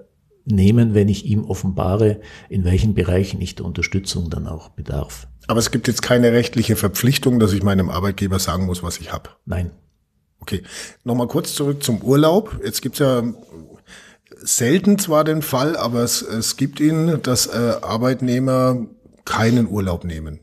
nehmen, 0.52 0.94
wenn 0.94 1.10
ich 1.10 1.26
ihm 1.26 1.46
offenbare, 1.46 2.20
in 2.50 2.64
welchen 2.64 2.94
Bereichen 2.94 3.42
ich 3.42 3.56
der 3.56 3.66
Unterstützung 3.66 4.30
dann 4.30 4.48
auch 4.48 4.70
bedarf. 4.70 5.28
Aber 5.48 5.60
es 5.60 5.72
gibt 5.72 5.88
jetzt 5.88 6.02
keine 6.02 6.32
rechtliche 6.32 6.76
Verpflichtung, 6.76 7.40
dass 7.40 7.54
ich 7.54 7.64
meinem 7.64 7.90
Arbeitgeber 7.90 8.40
sagen 8.40 8.66
muss, 8.66 8.84
was 8.84 9.00
ich 9.00 9.12
habe. 9.14 9.30
Nein. 9.46 9.72
Okay. 10.40 10.64
Nochmal 11.04 11.28
kurz 11.28 11.54
zurück 11.56 11.84
zum 11.84 12.02
Urlaub. 12.02 12.60
Jetzt 12.64 12.82
gibt's 12.82 13.00
ja 13.00 13.24
selten 14.40 15.00
zwar 15.00 15.24
den 15.24 15.42
Fall, 15.42 15.76
aber 15.76 16.04
es, 16.04 16.22
es 16.22 16.58
gibt 16.58 16.80
ihn, 16.80 17.20
dass 17.24 17.48
äh, 17.48 17.76
Arbeitnehmer 17.82 18.86
keinen 19.26 19.68
Urlaub 19.68 20.04
nehmen. 20.04 20.40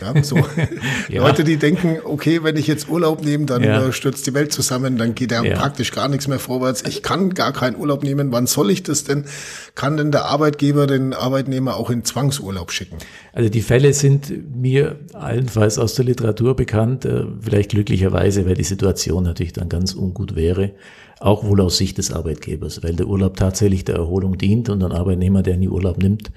Ja, 0.00 0.22
so. 0.22 0.36
ja. 1.08 1.22
Leute, 1.22 1.44
die 1.44 1.56
denken, 1.56 1.98
okay, 2.04 2.42
wenn 2.42 2.56
ich 2.56 2.66
jetzt 2.66 2.88
Urlaub 2.88 3.24
nehme, 3.24 3.46
dann 3.46 3.62
ja. 3.62 3.86
Äh, 3.86 3.92
stürzt 3.92 4.26
die 4.26 4.34
Welt 4.34 4.52
zusammen, 4.52 4.96
dann 4.96 5.14
geht 5.14 5.32
ja, 5.32 5.42
praktisch 5.42 5.92
gar 5.92 6.08
nichts 6.08 6.28
mehr 6.28 6.38
vorwärts. 6.38 6.84
Ich 6.86 7.02
kann 7.02 7.34
gar 7.34 7.52
keinen 7.52 7.76
Urlaub 7.76 8.04
nehmen. 8.04 8.30
Wann 8.32 8.46
soll 8.46 8.70
ich 8.70 8.82
das 8.82 9.04
denn? 9.04 9.24
Kann 9.74 9.96
denn 9.96 10.12
der 10.12 10.26
Arbeitgeber 10.26 10.86
den 10.86 11.14
Arbeitnehmer 11.14 11.76
auch 11.76 11.90
in 11.90 12.04
Zwangsurlaub 12.04 12.70
schicken? 12.70 12.98
Also 13.32 13.48
die 13.48 13.62
Fälle 13.62 13.92
sind 13.92 14.56
mir 14.56 14.98
allenfalls 15.12 15.78
aus 15.78 15.94
der 15.94 16.04
Literatur 16.04 16.54
bekannt, 16.54 17.04
äh, 17.04 17.24
vielleicht 17.40 17.70
glücklicherweise, 17.70 18.46
weil 18.46 18.54
die 18.54 18.64
Situation 18.64 19.24
natürlich 19.24 19.52
dann 19.52 19.68
ganz 19.68 19.94
ungut 19.94 20.36
wäre. 20.36 20.72
Auch 21.20 21.44
wohl 21.44 21.60
aus 21.60 21.76
Sicht 21.76 21.98
des 21.98 22.12
Arbeitgebers, 22.12 22.84
weil 22.84 22.94
der 22.94 23.08
Urlaub 23.08 23.36
tatsächlich 23.36 23.84
der 23.84 23.96
Erholung 23.96 24.38
dient 24.38 24.68
und 24.68 24.84
ein 24.84 24.92
Arbeitnehmer, 24.92 25.42
der 25.42 25.56
nie 25.56 25.68
Urlaub 25.68 25.98
nimmt, 25.98 26.30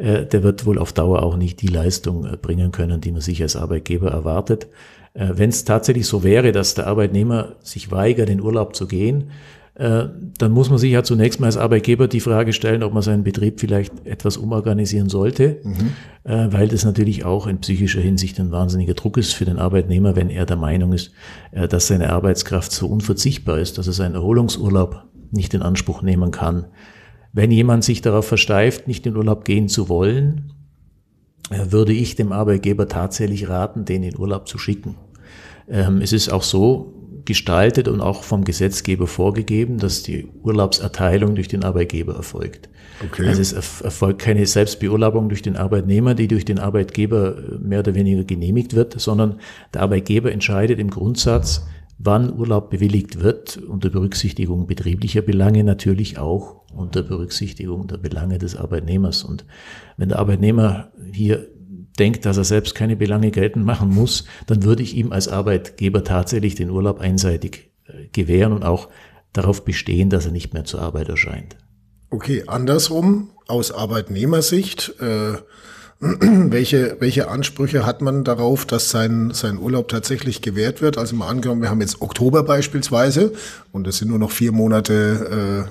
der 0.00 0.42
wird 0.42 0.66
wohl 0.66 0.78
auf 0.78 0.92
Dauer 0.92 1.22
auch 1.22 1.36
nicht 1.36 1.60
die 1.60 1.66
Leistung 1.66 2.24
äh, 2.24 2.36
bringen 2.36 2.72
können, 2.72 3.00
die 3.00 3.12
man 3.12 3.20
sich 3.20 3.42
als 3.42 3.56
Arbeitgeber 3.56 4.10
erwartet. 4.10 4.68
Äh, 5.14 5.28
Wenn 5.34 5.50
es 5.50 5.64
tatsächlich 5.64 6.06
so 6.06 6.22
wäre, 6.22 6.52
dass 6.52 6.74
der 6.74 6.86
Arbeitnehmer 6.86 7.56
sich 7.60 7.90
weigert, 7.90 8.30
in 8.30 8.40
Urlaub 8.40 8.74
zu 8.74 8.86
gehen, 8.86 9.30
äh, 9.74 10.08
dann 10.38 10.52
muss 10.52 10.68
man 10.68 10.78
sich 10.78 10.92
ja 10.92 11.02
zunächst 11.02 11.40
mal 11.40 11.46
als 11.46 11.56
Arbeitgeber 11.56 12.08
die 12.08 12.20
Frage 12.20 12.52
stellen, 12.52 12.82
ob 12.82 12.92
man 12.92 13.02
seinen 13.02 13.24
Betrieb 13.24 13.60
vielleicht 13.60 14.06
etwas 14.06 14.36
umorganisieren 14.36 15.08
sollte, 15.08 15.58
mhm. 15.62 15.92
Äh, 16.22 16.52
weil 16.52 16.68
das 16.68 16.84
natürlich 16.84 17.24
auch 17.24 17.46
in 17.46 17.60
psychischer 17.60 18.02
Hinsicht 18.02 18.38
ein 18.38 18.52
wahnsinniger 18.52 18.92
Druck 18.92 19.16
ist 19.16 19.32
für 19.32 19.46
den 19.46 19.58
Arbeitnehmer, 19.58 20.16
wenn 20.16 20.28
er 20.28 20.44
der 20.44 20.56
Meinung 20.56 20.92
ist, 20.92 21.12
äh, 21.52 21.66
dass 21.66 21.86
seine 21.86 22.10
Arbeitskraft 22.10 22.72
so 22.72 22.88
unverzichtbar 22.88 23.58
ist, 23.58 23.78
dass 23.78 23.86
er 23.86 23.94
seinen 23.94 24.16
Erholungsurlaub 24.16 25.04
nicht 25.30 25.54
in 25.54 25.62
Anspruch 25.62 26.02
nehmen 26.02 26.30
kann. 26.30 26.66
Wenn 27.32 27.50
jemand 27.50 27.84
sich 27.84 28.02
darauf 28.02 28.26
versteift, 28.26 28.88
nicht 28.88 29.06
in 29.06 29.16
Urlaub 29.16 29.44
gehen 29.44 29.68
zu 29.68 29.88
wollen, 29.88 30.52
würde 31.50 31.92
ich 31.92 32.16
dem 32.16 32.32
Arbeitgeber 32.32 32.88
tatsächlich 32.88 33.48
raten, 33.48 33.84
den 33.84 34.02
in 34.02 34.18
Urlaub 34.18 34.48
zu 34.48 34.58
schicken. 34.58 34.96
Ähm, 35.68 36.00
es 36.00 36.12
ist 36.12 36.32
auch 36.32 36.42
so, 36.42 37.00
gestaltet 37.24 37.88
und 37.88 38.00
auch 38.00 38.24
vom 38.24 38.44
Gesetzgeber 38.44 39.06
vorgegeben, 39.06 39.78
dass 39.78 40.02
die 40.02 40.26
Urlaubserteilung 40.42 41.34
durch 41.34 41.48
den 41.48 41.64
Arbeitgeber 41.64 42.14
erfolgt. 42.14 42.68
Okay. 43.04 43.26
Also 43.26 43.40
es 43.40 43.52
erfolgt 43.52 44.20
keine 44.20 44.44
Selbstbeurlaubung 44.46 45.28
durch 45.28 45.42
den 45.42 45.56
Arbeitnehmer, 45.56 46.14
die 46.14 46.28
durch 46.28 46.44
den 46.44 46.58
Arbeitgeber 46.58 47.36
äh, 47.36 47.58
mehr 47.58 47.80
oder 47.80 47.94
weniger 47.94 48.24
genehmigt 48.24 48.74
wird, 48.74 49.00
sondern 49.00 49.40
der 49.72 49.82
Arbeitgeber 49.82 50.32
entscheidet 50.32 50.78
im 50.78 50.90
Grundsatz, 50.90 51.66
wann 52.02 52.32
Urlaub 52.38 52.70
bewilligt 52.70 53.20
wird, 53.20 53.58
unter 53.58 53.90
Berücksichtigung 53.90 54.66
betrieblicher 54.66 55.20
Belange 55.20 55.64
natürlich 55.64 56.18
auch 56.18 56.62
unter 56.72 57.02
Berücksichtigung 57.02 57.88
der 57.88 57.98
Belange 57.98 58.38
des 58.38 58.56
Arbeitnehmers. 58.56 59.22
Und 59.22 59.44
wenn 59.98 60.08
der 60.08 60.18
Arbeitnehmer 60.18 60.92
hier 61.12 61.46
denkt, 61.98 62.24
dass 62.24 62.38
er 62.38 62.44
selbst 62.44 62.74
keine 62.74 62.96
Belange 62.96 63.30
geltend 63.30 63.66
machen 63.66 63.90
muss, 63.90 64.24
dann 64.46 64.62
würde 64.64 64.82
ich 64.82 64.96
ihm 64.96 65.12
als 65.12 65.28
Arbeitgeber 65.28 66.02
tatsächlich 66.02 66.54
den 66.54 66.70
Urlaub 66.70 67.00
einseitig 67.00 67.70
äh, 67.84 68.06
gewähren 68.12 68.54
und 68.54 68.64
auch 68.64 68.88
darauf 69.34 69.64
bestehen, 69.64 70.08
dass 70.08 70.24
er 70.24 70.32
nicht 70.32 70.54
mehr 70.54 70.64
zur 70.64 70.80
Arbeit 70.80 71.10
erscheint. 71.10 71.58
Okay, 72.08 72.44
andersrum, 72.46 73.30
aus 73.46 73.72
Arbeitnehmersicht, 73.72 74.94
äh, 75.00 75.34
welche, 76.02 76.96
welche 77.00 77.28
Ansprüche 77.28 77.84
hat 77.84 78.00
man 78.00 78.24
darauf, 78.24 78.64
dass 78.64 78.88
sein, 78.88 79.32
sein 79.34 79.58
Urlaub 79.58 79.88
tatsächlich 79.88 80.40
gewährt 80.40 80.80
wird? 80.80 80.96
Also 80.96 81.14
mal 81.14 81.28
angenommen, 81.28 81.60
wir 81.60 81.68
haben 81.68 81.82
jetzt 81.82 82.00
Oktober 82.00 82.42
beispielsweise 82.42 83.34
und 83.70 83.86
es 83.86 83.98
sind 83.98 84.08
nur 84.08 84.18
noch 84.18 84.30
vier 84.30 84.50
Monate 84.50 85.68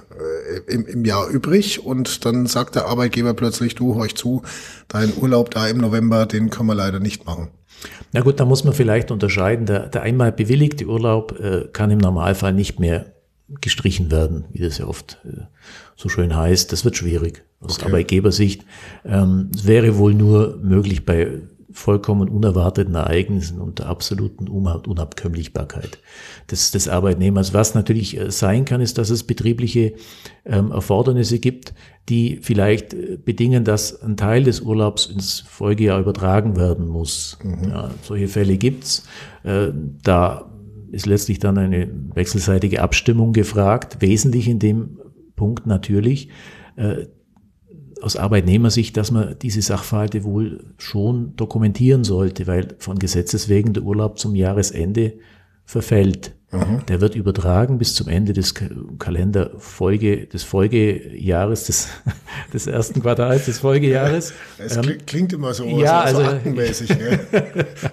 äh, 0.68 0.72
im, 0.72 0.86
im 0.86 1.04
Jahr 1.04 1.28
übrig 1.30 1.84
und 1.84 2.26
dann 2.26 2.46
sagt 2.46 2.76
der 2.76 2.86
Arbeitgeber 2.86 3.34
plötzlich, 3.34 3.74
du 3.74 3.96
horch 3.96 4.14
zu, 4.16 4.44
dein 4.88 5.12
Urlaub 5.20 5.50
da 5.50 5.68
im 5.68 5.80
November, 5.80 6.28
den 6.28 6.52
können 6.52 6.68
wir 6.68 6.76
leider 6.76 7.00
nicht 7.00 7.26
machen. 7.26 7.48
Na 8.12 8.22
gut, 8.22 8.40
da 8.40 8.46
muss 8.46 8.64
man 8.64 8.74
vielleicht 8.74 9.10
unterscheiden. 9.10 9.66
Der, 9.66 9.88
der 9.88 10.04
einmal 10.04 10.32
bewilligte 10.32 10.86
Urlaub 10.86 11.40
äh, 11.40 11.68
kann 11.74 11.90
im 11.90 11.98
Normalfall 11.98 12.54
nicht 12.54 12.80
mehr 12.80 13.14
gestrichen 13.62 14.12
werden, 14.12 14.46
wie 14.52 14.62
das 14.62 14.78
ja 14.78 14.86
oft 14.86 15.18
äh, 15.26 15.46
so 15.96 16.08
schön 16.08 16.36
heißt. 16.36 16.72
Das 16.72 16.86
wird 16.86 16.98
schwierig 16.98 17.44
aus 17.62 17.78
okay. 17.78 17.88
Arbeitgebersicht. 17.88 18.66
Ähm, 19.06 19.50
wäre 19.64 19.98
wohl 19.98 20.14
nur 20.14 20.58
möglich 20.62 21.06
bei 21.06 21.42
vollkommen 21.72 22.30
unerwarteten 22.30 22.96
Ereignissen 22.96 23.62
und 23.62 23.80
der 23.80 23.88
absoluten 23.88 24.48
Unabkömmlichbarkeit 24.48 26.00
des, 26.50 26.72
des 26.72 26.88
Arbeitnehmers. 26.88 27.54
Was 27.54 27.76
natürlich 27.76 28.18
äh, 28.18 28.32
sein 28.32 28.66
kann, 28.66 28.82
ist, 28.82 28.98
dass 28.98 29.10
es 29.10 29.24
betriebliche 29.24 29.94
ähm, 30.46 30.72
Erfordernisse 30.72 31.40
gibt, 31.40 31.74
die 32.10 32.40
vielleicht 32.42 32.94
äh, 32.94 33.18
bedingen, 33.24 33.64
dass 33.64 34.02
ein 34.02 34.18
Teil 34.18 34.44
des 34.44 34.62
Urlaubs 34.62 35.06
ins 35.06 35.42
Folgejahr 35.42 36.00
übertragen 36.00 36.56
werden 36.56 36.88
muss. 36.88 37.38
Mhm. 37.44 37.70
Ja, 37.70 37.92
solche 38.02 38.28
Fälle 38.28 38.58
gibt's. 38.58 39.08
Äh, 39.44 39.68
da 40.04 40.50
ist 40.92 41.06
letztlich 41.06 41.38
dann 41.38 41.60
eine 41.60 41.88
wechselseitige 42.16 42.82
Abstimmung 42.82 43.32
gefragt. 43.32 43.98
Wesentlich 44.00 44.48
in 44.48 44.58
dem 44.58 44.98
Punkt 45.36 45.68
natürlich 45.68 46.30
äh, 46.78 47.06
aus 48.02 48.16
Arbeitnehmersicht, 48.16 48.96
dass 48.98 49.12
man 49.12 49.36
diese 49.42 49.62
Sachverhalte 49.62 50.24
wohl 50.24 50.74
schon 50.78 51.36
dokumentieren 51.36 52.04
sollte, 52.04 52.48
weil 52.48 52.76
von 52.80 53.00
Gesetzes 53.00 53.50
wegen 53.50 53.74
der 53.74 53.84
Urlaub 53.84 54.20
zum 54.20 54.36
Jahresende 54.36 55.14
verfällt. 55.66 56.34
Mhm. 56.52 56.84
Der 56.88 57.00
wird 57.00 57.14
übertragen 57.14 57.78
bis 57.78 57.94
zum 57.94 58.08
Ende 58.08 58.34
des 58.34 58.56
Kalenderfolge, 58.98 60.26
des 60.26 60.44
Folgejahres, 60.44 61.66
des, 61.66 61.90
des 62.54 62.66
ersten 62.66 63.02
Quartals 63.02 63.46
des 63.46 63.60
Folgejahres. 63.60 64.34
Es 64.58 64.78
ähm, 64.78 64.98
klingt 65.06 65.32
immer 65.32 65.54
so, 65.54 65.66
ja, 65.66 66.08
so, 66.08 66.18
also, 66.18 66.22
aktenmäßig. 66.24 66.90
Ne? 66.90 67.20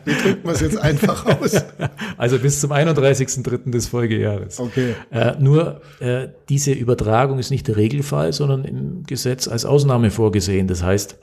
Wie 0.06 0.14
drückt 0.14 0.44
man 0.44 0.54
es 0.54 0.60
jetzt 0.60 0.78
einfach 0.78 1.26
aus? 1.26 1.64
Also 2.18 2.38
bis 2.38 2.60
zum 2.60 2.72
31.3. 2.72 3.70
des 3.70 3.88
Folgejahres. 3.88 4.58
Okay. 4.58 4.94
Äh, 5.10 5.34
nur 5.38 5.82
äh, 6.00 6.28
diese 6.48 6.72
Übertragung 6.72 7.38
ist 7.38 7.50
nicht 7.50 7.68
der 7.68 7.76
Regelfall, 7.76 8.32
sondern 8.32 8.64
im 8.64 9.02
Gesetz 9.02 9.48
als 9.48 9.66
Ausnahme 9.66 10.10
vorgesehen. 10.10 10.66
Das 10.66 10.82
heißt, 10.82 11.18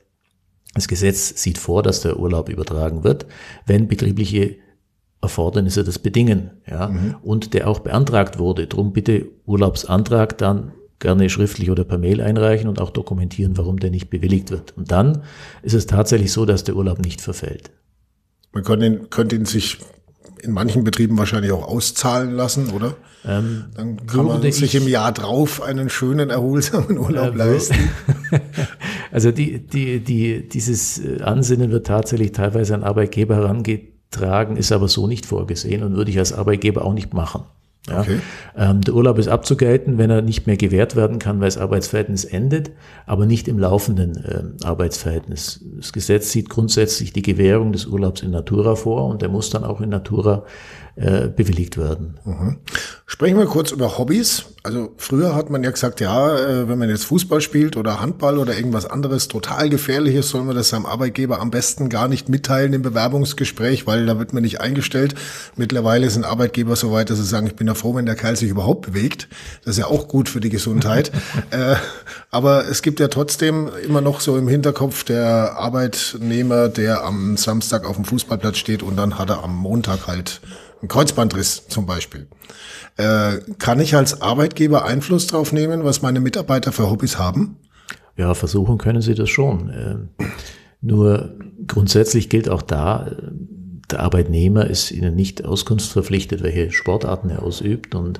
das 0.75 0.87
Gesetz 0.87 1.41
sieht 1.41 1.57
vor, 1.57 1.81
dass 1.81 2.01
der 2.01 2.19
Urlaub 2.19 2.49
übertragen 2.49 3.03
wird, 3.03 3.25
wenn 3.65 3.87
betriebliche 3.87 4.57
Erfordernisse 5.23 5.83
das 5.83 5.99
bedingen, 5.99 6.51
ja, 6.69 6.89
mhm. 6.89 7.15
und 7.23 7.53
der 7.53 7.67
auch 7.67 7.79
beantragt 7.79 8.39
wurde. 8.39 8.67
Drum 8.67 8.93
bitte 8.93 9.25
Urlaubsantrag 9.45 10.37
dann 10.37 10.73
gerne 10.99 11.29
schriftlich 11.29 11.69
oder 11.69 11.83
per 11.83 11.97
Mail 11.97 12.21
einreichen 12.21 12.69
und 12.69 12.79
auch 12.79 12.89
dokumentieren, 12.89 13.57
warum 13.57 13.79
der 13.79 13.89
nicht 13.89 14.09
bewilligt 14.09 14.51
wird. 14.51 14.77
Und 14.77 14.91
dann 14.91 15.23
ist 15.61 15.73
es 15.73 15.85
tatsächlich 15.85 16.31
so, 16.31 16.45
dass 16.45 16.63
der 16.63 16.75
Urlaub 16.75 16.99
nicht 16.99 17.21
verfällt. 17.21 17.71
Man 18.53 18.63
könnte 18.63 18.85
ihn, 18.85 19.09
könnte 19.09 19.35
ihn 19.35 19.45
sich 19.45 19.79
in 20.41 20.51
manchen 20.51 20.83
Betrieben 20.83 21.17
wahrscheinlich 21.17 21.51
auch 21.51 21.67
auszahlen 21.67 22.31
lassen, 22.31 22.69
oder? 22.69 22.95
Ähm, 23.25 23.65
Dann 23.75 24.05
kann 24.05 24.25
man 24.25 24.41
sich 24.51 24.75
im 24.75 24.87
Jahr 24.87 25.13
drauf 25.13 25.61
einen 25.61 25.89
schönen, 25.89 26.29
erholsamen 26.29 26.97
Urlaub 26.97 27.33
äh, 27.35 27.37
leisten. 27.37 27.89
also 29.11 29.31
die, 29.31 29.59
die, 29.65 30.01
die, 30.01 30.47
dieses 30.47 31.01
Ansinnen 31.21 31.71
wird 31.71 31.87
tatsächlich 31.87 32.33
teilweise 32.33 32.75
an 32.75 32.83
Arbeitgeber 32.83 33.35
herangeht, 33.35 33.92
tragen, 34.13 34.57
ist 34.57 34.71
aber 34.71 34.87
so 34.87 35.07
nicht 35.07 35.25
vorgesehen 35.25 35.83
und 35.83 35.95
würde 35.95 36.11
ich 36.11 36.19
als 36.19 36.33
Arbeitgeber 36.33 36.85
auch 36.85 36.93
nicht 36.93 37.13
machen. 37.13 37.43
Ja. 37.89 37.99
Okay. 37.99 38.19
Ähm, 38.55 38.79
der 38.79 38.93
Urlaub 38.93 39.17
ist 39.17 39.27
abzugelten, 39.27 39.97
wenn 39.97 40.09
er 40.09 40.21
nicht 40.21 40.47
mehr 40.47 40.55
gewährt 40.55 40.95
werden 40.95 41.19
kann, 41.19 41.41
weil 41.41 41.47
das 41.47 41.57
Arbeitsverhältnis 41.57 42.23
endet, 42.23 42.71
aber 43.05 43.25
nicht 43.25 43.49
im 43.49 43.59
laufenden 43.59 44.15
äh, 44.23 44.65
Arbeitsverhältnis. 44.65 45.65
Das 45.77 45.91
Gesetz 45.91 46.31
sieht 46.31 46.49
grundsätzlich 46.49 47.11
die 47.11 47.21
Gewährung 47.21 47.73
des 47.73 47.85
Urlaubs 47.85 48.21
in 48.21 48.31
Natura 48.31 48.75
vor 48.75 49.07
und 49.07 49.21
der 49.21 49.27
muss 49.27 49.49
dann 49.49 49.65
auch 49.65 49.81
in 49.81 49.89
Natura 49.89 50.45
äh, 50.95 51.27
bewilligt 51.27 51.77
werden. 51.77 52.19
Mhm. 52.23 52.57
Sprechen 53.07 53.37
wir 53.37 53.47
kurz 53.47 53.71
über 53.71 53.97
Hobbys. 53.97 54.45
Also 54.61 54.93
früher 54.97 55.35
hat 55.35 55.49
man 55.49 55.63
ja 55.63 55.71
gesagt, 55.71 55.99
ja, 56.01 56.37
äh, 56.37 56.69
wenn 56.69 56.77
man 56.77 56.87
jetzt 56.87 57.05
Fußball 57.05 57.41
spielt 57.41 57.77
oder 57.77 57.99
Handball 57.99 58.37
oder 58.37 58.55
irgendwas 58.55 58.85
anderes 58.85 59.27
total 59.27 59.69
gefährliches, 59.69 60.29
soll 60.29 60.43
man 60.43 60.55
das 60.55 60.69
seinem 60.69 60.85
Arbeitgeber 60.85 61.41
am 61.41 61.49
besten 61.49 61.89
gar 61.89 62.07
nicht 62.07 62.29
mitteilen 62.29 62.73
im 62.73 62.83
Bewerbungsgespräch, 62.83 63.87
weil 63.87 64.05
da 64.05 64.19
wird 64.19 64.33
man 64.33 64.43
nicht 64.43 64.61
eingestellt. 64.61 65.15
Mittlerweile 65.55 66.09
sind 66.11 66.25
Arbeitgeber 66.25 66.75
so 66.75 66.91
weit, 66.91 67.09
dass 67.09 67.17
sie 67.17 67.25
sagen, 67.25 67.47
ich 67.47 67.55
bin 67.55 67.65
ja 67.65 67.73
froh, 67.73 67.95
wenn 67.95 68.05
der 68.05 68.15
Kerl 68.15 68.35
sich 68.35 68.49
überhaupt 68.49 68.85
bewegt. 68.85 69.27
Das 69.65 69.75
ist 69.75 69.79
ja 69.79 69.87
auch 69.87 70.07
gut 70.07 70.29
für 70.29 70.39
die 70.41 70.49
Gesundheit. 70.49 71.11
äh, 71.49 71.75
aber 72.29 72.67
es 72.69 72.83
gibt 72.83 72.99
ja 72.99 73.07
trotzdem 73.07 73.69
immer 73.83 74.01
noch 74.01 74.21
so 74.21 74.37
im 74.37 74.47
Hinterkopf 74.47 75.03
der 75.03 75.57
Arbeitnehmer, 75.57 76.69
der 76.69 77.03
am 77.03 77.35
Samstag 77.35 77.85
auf 77.85 77.95
dem 77.95 78.05
Fußballplatz 78.05 78.57
steht 78.57 78.83
und 78.83 78.95
dann 78.95 79.17
hat 79.17 79.31
er 79.31 79.43
am 79.43 79.55
Montag 79.55 80.05
halt 80.05 80.39
ein 80.83 80.87
Kreuzbandriss 80.87 81.67
zum 81.67 81.85
Beispiel. 81.85 82.27
Äh, 82.97 83.39
kann 83.57 83.79
ich 83.79 83.95
als 83.95 84.21
Arbeitgeber 84.21 84.85
Einfluss 84.85 85.27
drauf 85.27 85.51
nehmen, 85.51 85.83
was 85.83 86.01
meine 86.01 86.19
Mitarbeiter 86.19 86.71
für 86.71 86.89
Hobbys 86.89 87.17
haben? 87.17 87.57
Ja, 88.17 88.35
versuchen 88.35 88.77
können 88.77 89.01
sie 89.01 89.15
das 89.15 89.29
schon. 89.29 89.69
Äh, 89.69 90.23
nur 90.81 91.35
grundsätzlich 91.65 92.29
gilt 92.29 92.49
auch 92.49 92.61
da, 92.61 93.07
äh, 93.07 93.15
der 93.91 93.99
Arbeitnehmer 94.01 94.67
ist 94.69 94.91
ihnen 94.91 95.15
nicht 95.15 95.45
auskunftsverpflichtet, 95.45 96.43
welche 96.43 96.71
Sportarten 96.71 97.29
er 97.29 97.43
ausübt. 97.43 97.95
Und 97.95 98.19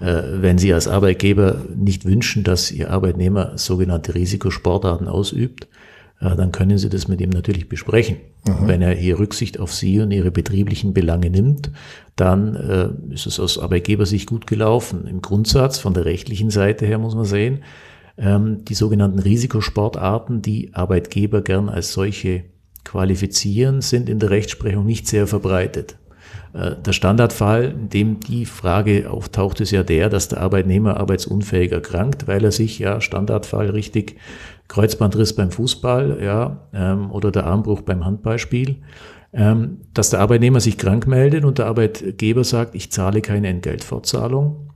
äh, 0.00 0.22
wenn 0.40 0.58
Sie 0.58 0.72
als 0.72 0.88
Arbeitgeber 0.88 1.62
nicht 1.74 2.04
wünschen, 2.04 2.44
dass 2.44 2.70
Ihr 2.70 2.90
Arbeitnehmer 2.90 3.58
sogenannte 3.58 4.14
Risikosportarten 4.14 5.08
ausübt, 5.08 5.68
dann 6.20 6.52
können 6.52 6.76
Sie 6.76 6.90
das 6.90 7.08
mit 7.08 7.20
ihm 7.20 7.30
natürlich 7.30 7.68
besprechen. 7.68 8.18
Mhm. 8.46 8.68
Wenn 8.68 8.82
er 8.82 8.94
hier 8.94 9.18
Rücksicht 9.18 9.58
auf 9.58 9.72
Sie 9.72 10.00
und 10.00 10.10
Ihre 10.10 10.30
betrieblichen 10.30 10.92
Belange 10.92 11.30
nimmt, 11.30 11.70
dann 12.16 12.54
äh, 12.56 13.14
ist 13.14 13.26
es 13.26 13.40
aus 13.40 13.58
Arbeitgebersicht 13.58 14.28
gut 14.28 14.46
gelaufen. 14.46 15.06
Im 15.06 15.22
Grundsatz 15.22 15.78
von 15.78 15.94
der 15.94 16.04
rechtlichen 16.04 16.50
Seite 16.50 16.84
her 16.84 16.98
muss 16.98 17.14
man 17.14 17.24
sehen, 17.24 17.60
ähm, 18.18 18.64
die 18.66 18.74
sogenannten 18.74 19.18
Risikosportarten, 19.18 20.42
die 20.42 20.74
Arbeitgeber 20.74 21.40
gern 21.40 21.70
als 21.70 21.92
solche 21.92 22.44
qualifizieren, 22.84 23.80
sind 23.80 24.08
in 24.08 24.18
der 24.18 24.30
Rechtsprechung 24.30 24.84
nicht 24.84 25.08
sehr 25.08 25.26
verbreitet. 25.26 25.96
Äh, 26.52 26.76
der 26.76 26.92
Standardfall, 26.92 27.64
in 27.64 27.88
dem 27.88 28.20
die 28.20 28.46
Frage 28.46 29.10
auftaucht, 29.10 29.60
ist 29.60 29.70
ja 29.70 29.82
der, 29.82 30.08
dass 30.08 30.28
der 30.28 30.40
Arbeitnehmer 30.40 30.98
arbeitsunfähig 30.98 31.72
erkrankt, 31.72 32.26
weil 32.28 32.44
er 32.44 32.52
sich 32.52 32.78
ja 32.78 33.00
Standardfall 33.00 33.70
richtig 33.70 34.16
Kreuzbandriss 34.68 35.34
beim 35.34 35.50
Fußball, 35.50 36.18
ja, 36.22 36.68
ähm, 36.72 37.10
oder 37.10 37.30
der 37.30 37.46
Armbruch 37.46 37.82
beim 37.82 38.04
Handballspiel, 38.04 38.76
ähm, 39.32 39.78
dass 39.94 40.10
der 40.10 40.20
Arbeitnehmer 40.20 40.60
sich 40.60 40.78
krank 40.78 41.06
meldet 41.06 41.44
und 41.44 41.58
der 41.58 41.66
Arbeitgeber 41.66 42.44
sagt, 42.44 42.74
ich 42.74 42.90
zahle 42.90 43.20
keine 43.20 43.48
Entgeltfortzahlung 43.48 44.69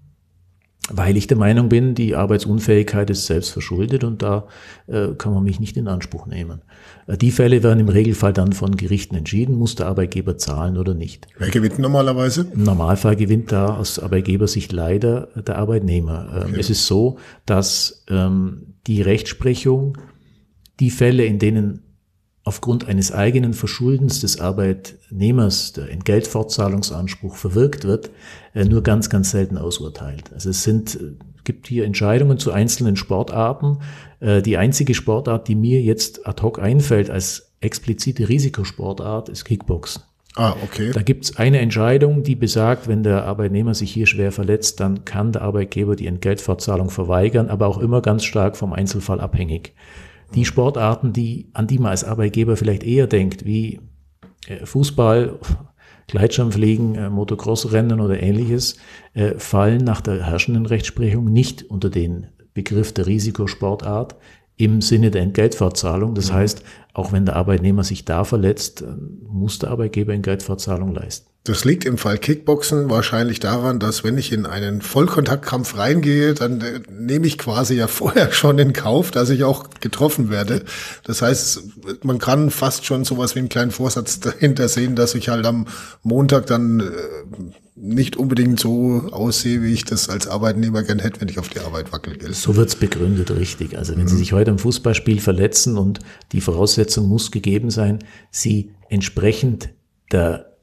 weil 0.91 1.17
ich 1.17 1.27
der 1.27 1.39
Meinung 1.39 1.69
bin, 1.69 1.95
die 1.95 2.15
Arbeitsunfähigkeit 2.15 3.09
ist 3.09 3.27
selbst 3.27 3.51
verschuldet 3.51 4.05
und 4.05 4.23
da 4.23 4.47
äh, 4.87 5.09
kann 5.17 5.33
man 5.33 5.43
mich 5.43 5.59
nicht 5.59 5.77
in 5.77 5.89
Anspruch 5.89 6.27
nehmen. 6.27 6.61
Äh, 7.07 7.17
die 7.17 7.31
Fälle 7.31 7.63
werden 7.63 7.81
im 7.81 7.89
Regelfall 7.89 8.33
dann 8.33 8.53
von 8.53 8.77
Gerichten 8.77 9.15
entschieden, 9.15 9.57
muss 9.57 9.77
der 9.77 9.87
Arbeitgeber 9.87 10.37
zahlen 10.37 10.77
oder 10.77 10.95
nicht. 10.95 11.27
Wer 11.39 11.49
gewinnt 11.49 11.79
normalerweise? 11.79 12.47
Im 12.53 12.65
Normalfall 12.65 13.17
gewinnt 13.17 13.51
da 13.51 13.77
aus 13.77 13.99
Arbeitgebersicht 13.99 14.73
leider 14.73 15.29
der 15.37 15.57
Arbeitnehmer. 15.57 16.29
Ähm, 16.35 16.51
okay. 16.51 16.61
Es 16.61 16.69
ist 16.69 16.87
so, 16.87 17.19
dass 17.47 18.05
ähm, 18.11 18.75
die 18.87 19.01
Rechtsprechung 19.01 19.97
die 20.81 20.91
Fälle, 20.91 21.25
in 21.25 21.39
denen 21.39 21.84
aufgrund 22.45 22.87
eines 22.87 23.11
eigenen 23.11 23.55
Verschuldens 23.55 24.21
des 24.21 24.39
Arbeitnehmers 24.39 25.73
der 25.73 25.91
Entgeltfortzahlungsanspruch 25.91 27.37
verwirkt 27.37 27.85
wird, 27.85 28.11
äh, 28.55 28.65
nur 28.65 28.83
ganz, 28.83 29.09
ganz 29.09 29.31
selten 29.31 29.57
ausurteilt. 29.57 30.31
Also 30.33 30.51
es 30.51 30.63
sind, 30.63 30.95
äh, 30.97 31.13
gibt 31.45 31.67
hier 31.67 31.87
Entscheidungen 31.87 32.39
zu 32.39 32.53
einzelnen 32.53 32.97
Sportarten. 32.97 33.79
Äh, 34.21 34.43
die 34.43 34.59
einzige 34.59 34.95
Sportart, 34.95 35.49
die 35.49 35.55
mir 35.55 35.81
jetzt 35.81 36.27
ad 36.27 36.43
hoc 36.43 36.59
einfällt 36.59 37.09
als 37.09 37.51
explizite 37.61 38.29
Risikosportart, 38.29 39.31
ist 39.31 39.47
Kickboxen. 39.47 40.03
Ah, 40.37 40.55
okay. 40.65 40.91
Da 40.93 41.01
gibt 41.01 41.25
es 41.25 41.37
eine 41.37 41.61
Entscheidung, 41.61 42.25
die 42.25 42.35
besagt, 42.35 42.89
wenn 42.89 43.05
der 43.05 43.25
Arbeitnehmer 43.25 43.73
sich 43.73 43.93
hier 43.93 44.07
schwer 44.07 44.33
verletzt, 44.33 44.81
dann 44.81 45.05
kann 45.05 45.33
der 45.33 45.43
Arbeitgeber 45.43 45.95
die 45.95 46.09
Entgeltfortzahlung 46.09 46.91
verweigern, 46.91 47.49
aber 47.49 47.69
auch 47.69 47.79
immer 47.79 48.03
ganz 48.03 48.25
stark 48.25 48.57
vom 48.57 48.73
Einzelfall 48.73 49.21
abhängig 49.21 49.73
die 50.35 50.45
Sportarten, 50.45 51.13
die, 51.13 51.51
an 51.53 51.67
die 51.67 51.79
man 51.79 51.91
als 51.91 52.05
Arbeitgeber 52.05 52.57
vielleicht 52.57 52.85
eher 52.85 53.07
denkt, 53.07 53.45
wie 53.45 53.81
äh, 54.47 54.65
Fußball, 54.65 55.39
Gleitschirmfliegen, 56.07 56.95
äh, 56.95 57.11
Motocrossrennen 57.11 58.01
oder 58.01 58.23
ähnliches, 58.23 58.77
äh, 59.15 59.35
fallen 59.39 59.85
nach 59.85 60.01
der 60.01 60.25
herrschenden 60.25 60.67
Rechtsprechung 60.67 61.25
nicht 61.25 61.63
unter 61.63 61.91
den 61.91 62.29
Begriff 62.53 62.93
der 62.93 63.07
Risikosportart 63.07 64.17
im 64.57 64.81
Sinne 64.81 65.11
der 65.11 65.23
Entgeltfortzahlung. 65.23 66.15
Das 66.15 66.31
mhm. 66.31 66.35
heißt, 66.37 66.65
auch 66.95 67.13
wenn 67.13 67.27
der 67.27 67.37
Arbeitnehmer 67.37 67.85
sich 67.85 68.05
da 68.05 68.25
verletzt, 68.25 68.85
muss 69.29 69.59
der 69.59 69.71
Arbeitgeber 69.71 70.15
Entgeltfortzahlung 70.15 70.95
leisten. 70.95 71.29
Das 71.47 71.67
liegt 71.67 71.85
im 71.85 71.99
Fall 71.99 72.17
Kickboxen 72.17 72.89
wahrscheinlich 72.89 73.39
daran, 73.39 73.79
dass 73.79 74.03
wenn 74.03 74.17
ich 74.17 74.33
in 74.33 74.47
einen 74.47 74.81
Vollkontaktkampf 74.81 75.77
reingehe, 75.77 76.33
dann 76.33 76.63
äh, 76.63 76.81
nehme 76.91 77.27
ich 77.27 77.37
quasi 77.37 77.75
ja 77.75 77.87
vorher 77.89 78.33
schon 78.33 78.59
in 78.59 78.73
Kauf, 78.73 79.11
dass 79.11 79.29
ich 79.29 79.45
auch 79.45 79.69
getroffen 79.81 80.31
werde. 80.31 80.65
Das 81.03 81.21
heißt, 81.21 81.63
man 82.03 82.19
kann 82.19 82.51
fast 82.51 82.87
schon 82.87 83.05
sowas 83.05 83.35
wie 83.35 83.41
einen 83.41 83.51
kleinen 83.51 83.73
Vorsatz 83.73 84.21
dahinter 84.21 84.69
sehen, 84.69 84.97
dass 84.97 85.15
ich 85.15 85.29
halt 85.29 85.45
am 85.45 85.67
Montag 86.03 86.47
dann 86.47 86.81
äh, 86.81 86.85
nicht 87.77 88.17
unbedingt 88.17 88.61
so 88.61 89.09
aussehe, 89.11 89.63
wie 89.63 89.73
ich 89.73 89.85
das 89.85 90.09
als 90.09 90.29
Arbeitnehmer 90.29 90.85
gern 90.85 91.01
hätte, 91.01 91.21
wenn 91.21 91.29
ich 91.29 91.41
auf 91.41 91.49
die 91.49 91.59
Arbeit 91.59 91.93
wackel. 91.93 92.17
So 92.33 92.55
wird's 92.55 92.77
begründet, 92.77 93.33
richtig. 93.33 93.77
Also 93.77 93.97
wenn 93.97 94.05
mhm. 94.05 94.09
Sie 94.09 94.17
sich 94.17 94.33
heute 94.33 94.53
im 94.53 94.59
Fußballspiel 94.59 95.21
verletzen 95.21 95.77
und 95.77 95.99
die 96.33 96.41
Voraussetzung 96.85 97.09
muss 97.09 97.31
gegeben 97.31 97.71
sein, 97.71 97.99
Sie 98.31 98.73
entsprechend 98.89 99.71
der 100.13 100.57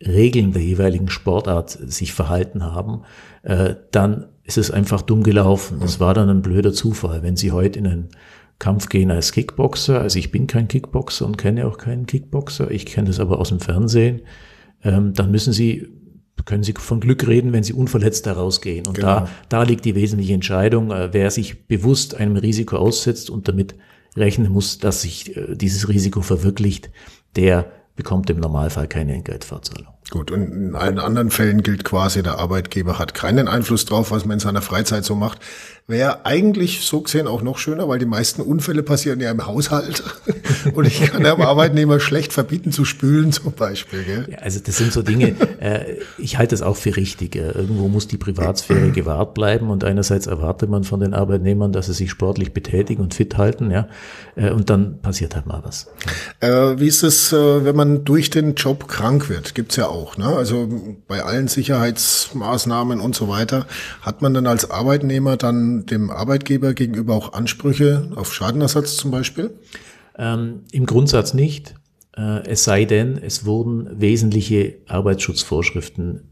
Regeln 0.00 0.52
der 0.52 0.62
jeweiligen 0.62 1.08
Sportart 1.08 1.70
sich 1.70 2.12
verhalten 2.12 2.64
haben, 2.64 3.02
äh, 3.42 3.74
dann 3.90 4.26
ist 4.42 4.58
es 4.58 4.70
einfach 4.70 5.02
dumm 5.02 5.22
gelaufen. 5.22 5.78
Das 5.80 6.00
war 6.00 6.14
dann 6.14 6.28
ein 6.28 6.42
blöder 6.42 6.72
Zufall. 6.72 7.22
Wenn 7.22 7.36
Sie 7.36 7.52
heute 7.52 7.78
in 7.78 7.86
einen 7.86 8.08
Kampf 8.58 8.88
gehen 8.88 9.10
als 9.10 9.32
Kickboxer, 9.32 10.00
also 10.00 10.18
ich 10.18 10.30
bin 10.30 10.46
kein 10.46 10.68
Kickboxer 10.68 11.26
und 11.26 11.38
kenne 11.38 11.66
auch 11.66 11.78
keinen 11.78 12.06
Kickboxer, 12.06 12.70
ich 12.70 12.86
kenne 12.86 13.08
das 13.08 13.20
aber 13.20 13.38
aus 13.38 13.48
dem 13.48 13.60
Fernsehen, 13.60 14.22
ähm, 14.82 15.14
dann 15.14 15.30
müssen 15.30 15.52
Sie, 15.52 15.88
können 16.44 16.62
Sie 16.62 16.74
von 16.76 17.00
Glück 17.00 17.26
reden, 17.26 17.52
wenn 17.52 17.64
Sie 17.64 17.72
unverletzt 17.72 18.26
daraus 18.26 18.60
gehen. 18.60 18.86
Und 18.86 18.94
genau. 18.94 19.20
da, 19.20 19.28
da 19.48 19.62
liegt 19.62 19.84
die 19.84 19.94
wesentliche 19.94 20.34
Entscheidung, 20.34 20.90
äh, 20.90 21.10
wer 21.12 21.30
sich 21.30 21.66
bewusst 21.66 22.14
einem 22.14 22.36
Risiko 22.36 22.76
aussetzt 22.76 23.30
und 23.30 23.48
damit 23.48 23.74
rechnen 24.16 24.52
muss, 24.52 24.78
dass 24.78 25.02
sich 25.02 25.36
äh, 25.36 25.56
dieses 25.56 25.88
Risiko 25.88 26.22
verwirklicht, 26.22 26.90
der 27.36 27.70
bekommt 27.96 28.28
im 28.30 28.40
Normalfall 28.40 28.88
keine 28.88 29.14
Entgeltfortzahlung. 29.14 29.94
Gut, 30.10 30.30
und 30.30 30.52
in 30.52 30.74
allen 30.74 30.98
anderen 30.98 31.30
Fällen 31.30 31.62
gilt 31.62 31.84
quasi, 31.84 32.22
der 32.22 32.38
Arbeitgeber 32.38 32.98
hat 32.98 33.14
keinen 33.14 33.48
Einfluss 33.48 33.84
drauf, 33.84 34.10
was 34.10 34.24
man 34.24 34.34
in 34.34 34.40
seiner 34.40 34.62
Freizeit 34.62 35.04
so 35.04 35.14
macht. 35.14 35.38
Wäre 35.86 36.24
eigentlich 36.24 36.80
so 36.80 37.02
gesehen 37.02 37.26
auch 37.26 37.42
noch 37.42 37.58
schöner, 37.58 37.86
weil 37.90 37.98
die 37.98 38.06
meisten 38.06 38.40
Unfälle 38.40 38.82
passieren 38.82 39.20
ja 39.20 39.30
im 39.30 39.44
Haushalt. 39.44 40.02
Und 40.74 40.86
ich 40.86 41.02
kann 41.02 41.22
dem 41.22 41.42
Arbeitnehmer 41.42 42.00
schlecht 42.00 42.32
verbieten 42.32 42.72
zu 42.72 42.86
spülen 42.86 43.32
zum 43.32 43.52
Beispiel. 43.52 44.02
Gell? 44.02 44.26
Ja, 44.30 44.38
also 44.38 44.60
das 44.64 44.78
sind 44.78 44.94
so 44.94 45.02
Dinge, 45.02 45.36
äh, 45.60 45.98
ich 46.16 46.38
halte 46.38 46.52
das 46.54 46.62
auch 46.62 46.76
für 46.76 46.96
richtig. 46.96 47.36
Irgendwo 47.36 47.88
muss 47.88 48.08
die 48.08 48.16
Privatsphäre 48.16 48.92
gewahrt 48.92 49.34
bleiben 49.34 49.68
und 49.68 49.84
einerseits 49.84 50.26
erwartet 50.26 50.70
man 50.70 50.84
von 50.84 51.00
den 51.00 51.12
Arbeitnehmern, 51.12 51.72
dass 51.72 51.84
sie 51.86 51.92
sich 51.92 52.10
sportlich 52.10 52.54
betätigen 52.54 53.02
und 53.02 53.12
fit 53.12 53.36
halten, 53.36 53.70
ja. 53.70 53.88
Äh, 54.36 54.52
und 54.52 54.70
dann 54.70 55.02
passiert 55.02 55.34
halt 55.34 55.44
mal 55.44 55.60
was. 55.64 55.88
Äh, 56.40 56.80
wie 56.80 56.88
ist 56.88 57.02
es, 57.02 57.30
äh, 57.34 57.64
wenn 57.64 57.76
man 57.76 58.04
durch 58.06 58.30
den 58.30 58.54
Job 58.54 58.88
krank 58.88 59.28
wird? 59.28 59.54
Gibt's 59.54 59.76
ja 59.76 59.88
auch. 59.88 60.16
Ne? 60.16 60.28
Also 60.28 60.66
bei 61.08 61.22
allen 61.22 61.48
Sicherheitsmaßnahmen 61.48 63.00
und 63.00 63.14
so 63.14 63.28
weiter 63.28 63.66
hat 64.00 64.22
man 64.22 64.32
dann 64.32 64.46
als 64.46 64.70
Arbeitnehmer 64.70 65.36
dann 65.36 65.73
dem 65.82 66.10
Arbeitgeber 66.10 66.74
gegenüber 66.74 67.14
auch 67.14 67.32
Ansprüche 67.32 68.10
auf 68.14 68.32
Schadenersatz 68.32 68.96
zum 68.96 69.10
Beispiel? 69.10 69.50
Ähm, 70.16 70.62
Im 70.72 70.86
Grundsatz 70.86 71.34
nicht. 71.34 71.74
Äh, 72.16 72.46
es 72.46 72.64
sei 72.64 72.84
denn, 72.84 73.18
es 73.18 73.44
wurden 73.44 74.00
wesentliche 74.00 74.76
Arbeitsschutzvorschriften 74.86 76.30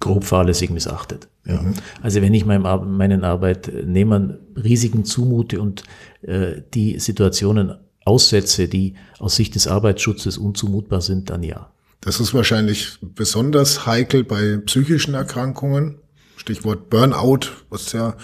grob 0.00 0.24
fahrlässig 0.24 0.70
missachtet. 0.70 1.28
Ja. 1.44 1.60
Mhm. 1.60 1.74
Also 2.02 2.22
wenn 2.22 2.34
ich 2.34 2.44
meinem, 2.44 2.96
meinen 2.96 3.24
Arbeitnehmern 3.24 4.38
Risiken 4.56 5.04
zumute 5.04 5.60
und 5.60 5.82
äh, 6.22 6.62
die 6.74 6.98
Situationen 6.98 7.74
aussetze, 8.04 8.68
die 8.68 8.94
aus 9.18 9.36
Sicht 9.36 9.54
des 9.54 9.66
Arbeitsschutzes 9.66 10.38
unzumutbar 10.38 11.00
sind, 11.00 11.30
dann 11.30 11.42
ja. 11.42 11.70
Das 12.00 12.20
ist 12.20 12.32
wahrscheinlich 12.32 12.98
besonders 13.02 13.86
heikel 13.86 14.24
bei 14.24 14.58
psychischen 14.58 15.14
Erkrankungen. 15.14 15.98
Stichwort 16.48 16.88
Burnout, 16.88 17.50
was 17.68 17.92
ja 17.92 18.14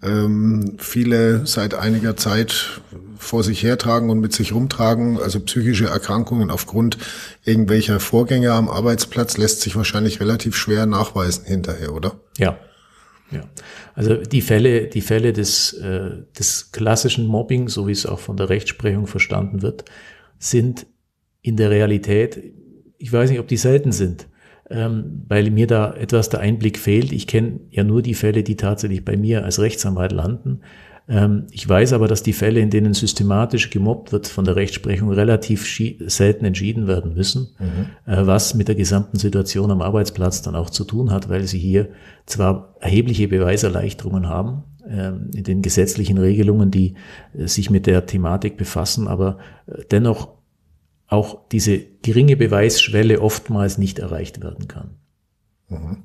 ähm, 0.00 0.76
viele 0.78 1.44
seit 1.44 1.74
einiger 1.74 2.16
Zeit 2.16 2.80
vor 3.18 3.42
sich 3.42 3.64
hertragen 3.64 4.10
und 4.10 4.20
mit 4.20 4.32
sich 4.32 4.54
rumtragen. 4.54 5.18
Also 5.18 5.40
psychische 5.40 5.86
Erkrankungen 5.86 6.52
aufgrund 6.52 6.98
irgendwelcher 7.44 7.98
Vorgänge 7.98 8.52
am 8.52 8.68
Arbeitsplatz 8.68 9.38
lässt 9.38 9.60
sich 9.60 9.74
wahrscheinlich 9.74 10.20
relativ 10.20 10.54
schwer 10.54 10.86
nachweisen 10.86 11.46
hinterher, 11.46 11.92
oder? 11.92 12.12
Ja. 12.38 12.58
Ja, 13.32 13.42
also 13.94 14.16
die 14.16 14.42
Fälle, 14.42 14.86
die 14.86 15.00
Fälle 15.00 15.32
des, 15.32 15.72
äh, 15.72 16.22
des 16.38 16.70
klassischen 16.70 17.26
Mobbing, 17.26 17.68
so 17.68 17.88
wie 17.88 17.92
es 17.92 18.06
auch 18.06 18.20
von 18.20 18.36
der 18.36 18.50
Rechtsprechung 18.50 19.08
verstanden 19.08 19.62
wird, 19.62 19.86
sind 20.38 20.86
in 21.40 21.56
der 21.56 21.70
Realität, 21.70 22.40
ich 22.98 23.12
weiß 23.12 23.30
nicht, 23.30 23.40
ob 23.40 23.48
die 23.48 23.56
selten 23.56 23.90
sind, 23.90 24.28
ähm, 24.70 25.24
weil 25.28 25.50
mir 25.50 25.66
da 25.66 25.92
etwas 25.94 26.28
der 26.28 26.40
Einblick 26.40 26.78
fehlt. 26.78 27.12
Ich 27.12 27.26
kenne 27.26 27.60
ja 27.70 27.84
nur 27.84 28.02
die 28.02 28.14
Fälle, 28.14 28.42
die 28.42 28.56
tatsächlich 28.56 29.04
bei 29.04 29.16
mir 29.16 29.44
als 29.44 29.60
Rechtsanwalt 29.60 30.12
landen. 30.12 30.60
Ähm, 31.06 31.46
ich 31.50 31.68
weiß 31.68 31.92
aber, 31.92 32.08
dass 32.08 32.22
die 32.22 32.32
Fälle, 32.32 32.60
in 32.60 32.70
denen 32.70 32.94
systematisch 32.94 33.70
gemobbt 33.70 34.12
wird, 34.12 34.26
von 34.26 34.44
der 34.44 34.56
Rechtsprechung 34.56 35.10
relativ 35.10 35.66
selten 36.06 36.44
entschieden 36.44 36.86
werden 36.86 37.14
müssen, 37.14 37.48
mhm. 37.58 38.12
äh, 38.12 38.26
was 38.26 38.54
mit 38.54 38.68
der 38.68 38.74
gesamten 38.74 39.18
Situation 39.18 39.70
am 39.70 39.82
Arbeitsplatz 39.82 40.40
dann 40.42 40.54
auch 40.54 40.70
zu 40.70 40.84
tun 40.84 41.10
hat, 41.10 41.28
weil 41.28 41.44
sie 41.44 41.58
hier 41.58 41.88
zwar 42.24 42.74
erhebliche 42.80 43.28
Beweiserleichterungen 43.28 44.28
haben, 44.28 44.64
ähm, 44.88 45.30
in 45.34 45.44
den 45.44 45.62
gesetzlichen 45.62 46.18
Regelungen, 46.18 46.70
die 46.70 46.94
äh, 47.36 47.46
sich 47.46 47.70
mit 47.70 47.86
der 47.86 48.06
Thematik 48.06 48.56
befassen, 48.56 49.08
aber 49.08 49.38
äh, 49.66 49.82
dennoch 49.90 50.28
auch 51.06 51.48
diese 51.50 51.78
geringe 52.02 52.36
Beweisschwelle 52.36 53.20
oftmals 53.20 53.78
nicht 53.78 53.98
erreicht 53.98 54.42
werden 54.42 54.68
kann. 54.68 54.96
Mhm. 55.68 56.04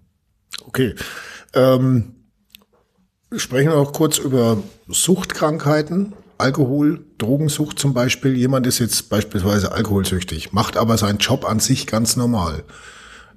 Okay. 0.65 0.95
Ähm, 1.53 2.15
sprechen 3.35 3.69
wir 3.69 3.77
auch 3.77 3.93
kurz 3.93 4.17
über 4.17 4.61
Suchtkrankheiten. 4.87 6.13
Alkohol, 6.37 7.05
Drogensucht 7.17 7.79
zum 7.79 7.93
Beispiel. 7.93 8.37
Jemand 8.37 8.65
ist 8.65 8.79
jetzt 8.79 9.09
beispielsweise 9.09 9.73
alkoholsüchtig, 9.73 10.53
macht 10.53 10.77
aber 10.77 10.97
seinen 10.97 11.17
Job 11.17 11.43
an 11.43 11.59
sich 11.59 11.85
ganz 11.85 12.15
normal. 12.15 12.63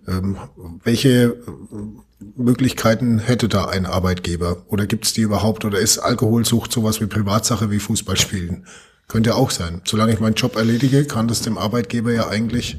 Ähm, 0.06 0.36
welche 0.84 1.36
Möglichkeiten 2.36 3.18
hätte 3.18 3.48
da 3.48 3.66
ein 3.66 3.86
Arbeitgeber? 3.86 4.64
Oder 4.68 4.86
gibt 4.86 5.06
es 5.06 5.12
die 5.12 5.22
überhaupt? 5.22 5.64
Oder 5.64 5.78
ist 5.78 5.98
Alkoholsucht 5.98 6.72
sowas 6.72 7.00
wie 7.00 7.06
Privatsache 7.06 7.70
wie 7.70 7.80
Fußballspielen? 7.80 8.66
Könnte 9.12 9.34
auch 9.34 9.50
sein. 9.50 9.82
Solange 9.84 10.14
ich 10.14 10.20
meinen 10.20 10.36
Job 10.36 10.56
erledige, 10.56 11.04
kann 11.04 11.28
das 11.28 11.42
dem 11.42 11.58
Arbeitgeber 11.58 12.14
ja 12.14 12.30
eigentlich. 12.30 12.78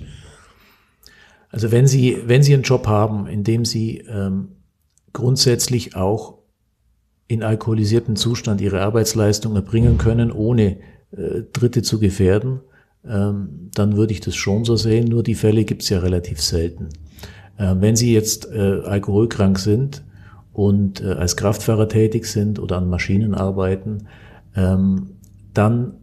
Also 1.52 1.72
wenn 1.72 1.86
Sie, 1.86 2.18
wenn 2.26 2.42
Sie 2.42 2.56
einen 2.56 2.64
Job 2.64 2.88
haben, 2.88 3.28
in 3.28 3.44
dem 3.44 3.66
Sie 3.66 4.00
ähm, 4.00 4.48
grundsätzlich 5.14 5.96
auch 5.96 6.40
in 7.28 7.44
alkoholisierten 7.44 8.16
Zustand 8.16 8.62
ihre 8.62 8.82
Arbeitsleistung 8.82 9.56
erbringen 9.56 10.00
können, 10.00 10.32
ohne 10.32 10.78
äh, 11.12 11.44
Dritte 11.54 11.84
zu 11.84 12.00
gefährden, 12.00 12.62
ähm, 13.08 13.70
dann 13.76 13.96
würde 13.96 14.14
ich 14.14 14.20
das 14.20 14.36
schon 14.36 14.66
so 14.66 14.76
sehen. 14.76 15.06
Nur 15.06 15.22
die 15.22 15.36
Fälle 15.36 15.66
gibt 15.66 15.84
es 15.84 15.90
ja 15.90 16.00
relativ 16.00 16.42
selten. 16.42 16.90
Äh, 17.58 17.76
wenn 17.78 17.96
Sie 17.96 18.12
jetzt 18.12 18.52
äh, 18.52 18.82
alkoholkrank 18.84 19.60
sind 19.60 20.04
und 20.52 21.00
äh, 21.00 21.12
als 21.12 21.38
Kraftfahrer 21.38 21.90
tätig 21.90 22.26
sind 22.26 22.58
oder 22.58 22.78
an 22.78 22.90
Maschinen 22.90 23.36
arbeiten, 23.36 24.08
ähm, 24.56 25.12
dann 25.54 26.00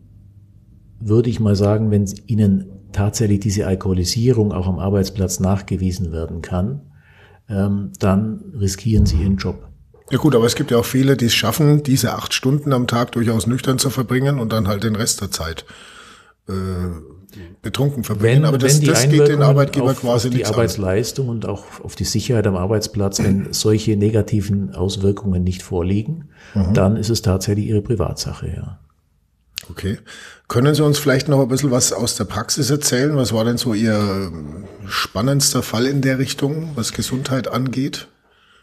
würde 1.01 1.31
ich 1.31 1.41
mal 1.41 1.57
sagen, 1.57 1.91
wenn 1.91 2.05
Ihnen 2.27 2.67
tatsächlich 2.93 3.41
diese 3.41 3.67
Alkoholisierung 3.67 4.53
auch 4.53 4.67
am 4.67 4.79
Arbeitsplatz 4.79 5.41
nachgewiesen 5.41 6.13
werden 6.13 6.43
kann, 6.43 6.83
ähm, 7.49 7.93
dann 7.99 8.53
riskieren 8.59 9.07
Sie 9.07 9.17
Ihren 9.17 9.37
Job. 9.37 9.67
Ja 10.11 10.19
gut, 10.19 10.35
aber 10.35 10.45
es 10.45 10.57
gibt 10.57 10.73
ja 10.73 10.79
auch 10.79 10.85
viele, 10.85 11.17
die 11.17 11.27
es 11.27 11.35
schaffen, 11.35 11.83
diese 11.85 12.15
acht 12.15 12.35
Stunden 12.35 12.73
am 12.73 12.87
Tag 12.87 13.13
durchaus 13.13 13.47
nüchtern 13.47 13.79
zu 13.79 13.91
verbringen 13.91 14.41
und 14.41 14.53
dann 14.53 14.67
halt 14.67 14.83
den 14.83 14.97
Rest 14.97 15.21
der 15.21 15.31
Zeit 15.31 15.65
äh, 16.49 16.53
betrunken 17.63 18.03
verbringen. 18.03 18.43
Wenn, 18.43 18.45
aber 18.45 18.59
das, 18.59 18.81
das 18.81 19.09
geht 19.09 19.29
den 19.29 19.43
Arbeitgeber 19.43 19.93
auf, 19.93 20.01
quasi 20.01 20.29
auf 20.29 20.35
die 20.35 20.47
Arbeitsleistung 20.47 21.27
an. 21.27 21.37
und 21.37 21.47
auch 21.47 21.65
auf 21.83 21.95
die 21.95 22.05
Sicherheit 22.05 22.47
am 22.49 22.57
Arbeitsplatz, 22.57 23.23
wenn 23.23 23.53
solche 23.53 23.97
negativen 23.97 24.75
Auswirkungen 24.75 25.45
nicht 25.45 25.63
vorliegen, 25.63 26.31
mhm. 26.55 26.75
dann 26.75 26.97
ist 26.97 27.09
es 27.09 27.23
tatsächlich 27.23 27.67
Ihre 27.67 27.83
Privatsache, 27.83 28.49
ja. 28.49 28.81
Okay. 29.69 29.99
Können 30.49 30.75
Sie 30.75 30.85
uns 30.85 30.99
vielleicht 30.99 31.29
noch 31.29 31.41
ein 31.41 31.49
bisschen 31.49 31.71
was 31.71 31.93
aus 31.93 32.17
der 32.17 32.25
Praxis 32.25 32.71
erzählen? 32.71 33.17
Was 33.17 33.33
war 33.33 33.45
denn 33.45 33.59
so 33.59 33.75
Ihr 33.75 34.33
spannendster 34.87 35.63
Fall 35.63 35.87
in 35.87 36.01
der 36.01 36.19
Richtung, 36.19 36.73
was 36.75 36.93
Gesundheit 36.93 37.49
angeht? 37.49 38.09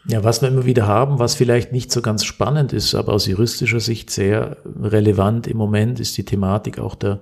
Ja, 0.06 0.24
was 0.24 0.40
wir 0.40 0.48
immer 0.48 0.64
wieder 0.64 0.86
haben, 0.86 1.18
was 1.18 1.34
vielleicht 1.34 1.72
nicht 1.72 1.92
so 1.92 2.02
ganz 2.02 2.24
spannend 2.24 2.72
ist, 2.72 2.94
aber 2.94 3.12
aus 3.12 3.26
juristischer 3.26 3.80
Sicht 3.80 4.10
sehr 4.10 4.56
relevant 4.64 5.46
im 5.46 5.56
Moment, 5.56 6.00
ist 6.00 6.16
die 6.16 6.24
Thematik 6.24 6.78
auch 6.78 6.94
der, 6.94 7.20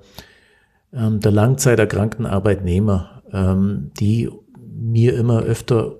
ähm, 0.93 1.21
der 1.21 1.33
langzeiterkrankten 1.33 2.27
Arbeitnehmer, 2.27 3.23
ähm, 3.33 3.91
die 3.99 4.31
mir 4.59 5.17
immer 5.17 5.43
öfter 5.43 5.97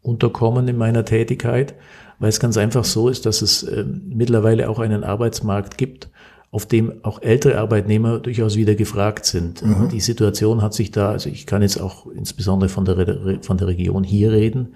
unterkommen 0.00 0.68
in 0.68 0.76
meiner 0.76 1.04
Tätigkeit, 1.04 1.74
weil 2.18 2.28
es 2.28 2.40
ganz 2.40 2.56
einfach 2.56 2.84
so 2.84 3.08
ist, 3.08 3.26
dass 3.26 3.42
es 3.42 3.62
äh, 3.64 3.84
mittlerweile 3.84 4.68
auch 4.68 4.78
einen 4.78 5.02
Arbeitsmarkt 5.02 5.76
gibt, 5.76 6.08
auf 6.56 6.64
dem 6.64 7.04
auch 7.04 7.20
ältere 7.20 7.58
Arbeitnehmer 7.58 8.18
durchaus 8.18 8.56
wieder 8.56 8.74
gefragt 8.74 9.26
sind. 9.26 9.60
Mhm. 9.60 9.90
Die 9.90 10.00
Situation 10.00 10.62
hat 10.62 10.72
sich 10.72 10.90
da, 10.90 11.10
also 11.10 11.28
ich 11.28 11.44
kann 11.44 11.60
jetzt 11.60 11.78
auch 11.78 12.06
insbesondere 12.06 12.70
von 12.70 12.86
der, 12.86 13.40
von 13.42 13.58
der 13.58 13.66
Region 13.66 14.02
hier 14.02 14.32
reden, 14.32 14.68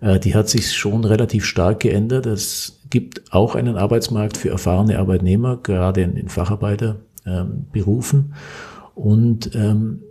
äh, 0.00 0.18
die 0.18 0.34
hat 0.34 0.48
sich 0.48 0.72
schon 0.72 1.04
relativ 1.04 1.44
stark 1.44 1.78
geändert. 1.78 2.26
Es 2.26 2.80
gibt 2.90 3.32
auch 3.32 3.54
einen 3.54 3.76
Arbeitsmarkt 3.76 4.38
für 4.38 4.50
erfahrene 4.50 4.98
Arbeitnehmer, 4.98 5.56
gerade 5.62 6.00
in, 6.00 6.16
in 6.16 6.28
Facharbeiterberufen. 6.28 8.18
Ähm, 8.18 8.34
Und 8.96 9.54
ähm, 9.54 10.02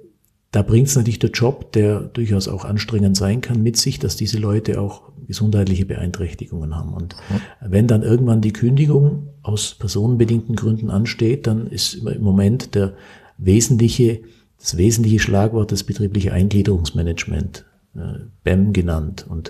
da 0.51 0.63
bringt 0.63 0.88
es 0.88 0.95
natürlich 0.95 1.19
der 1.19 1.29
Job, 1.29 1.71
der 1.73 1.99
durchaus 1.99 2.47
auch 2.47 2.65
anstrengend 2.65 3.15
sein 3.15 3.41
kann, 3.41 3.62
mit 3.62 3.77
sich, 3.77 3.99
dass 3.99 4.15
diese 4.15 4.39
Leute 4.39 4.81
auch 4.81 5.12
gesundheitliche 5.27 5.85
Beeinträchtigungen 5.85 6.75
haben. 6.75 6.93
Und 6.93 7.15
mhm. 7.29 7.71
wenn 7.71 7.88
dann 7.88 8.01
irgendwann 8.01 8.41
die 8.41 8.53
Kündigung 8.53 9.27
aus 9.43 9.75
personenbedingten 9.75 10.55
Gründen 10.55 10.89
ansteht, 10.89 11.45
dann 11.45 11.67
ist 11.67 11.93
im 11.93 12.23
Moment 12.23 12.73
der 12.73 12.93
wesentliche, 13.38 14.21
das 14.57 14.75
wesentliche 14.75 15.19
Schlagwort 15.19 15.71
das 15.71 15.83
betriebliche 15.83 16.33
Eingliederungsmanagement 16.33 17.65
äh, 17.95 17.99
BEM 18.43 18.73
genannt. 18.73 19.27
Und 19.29 19.49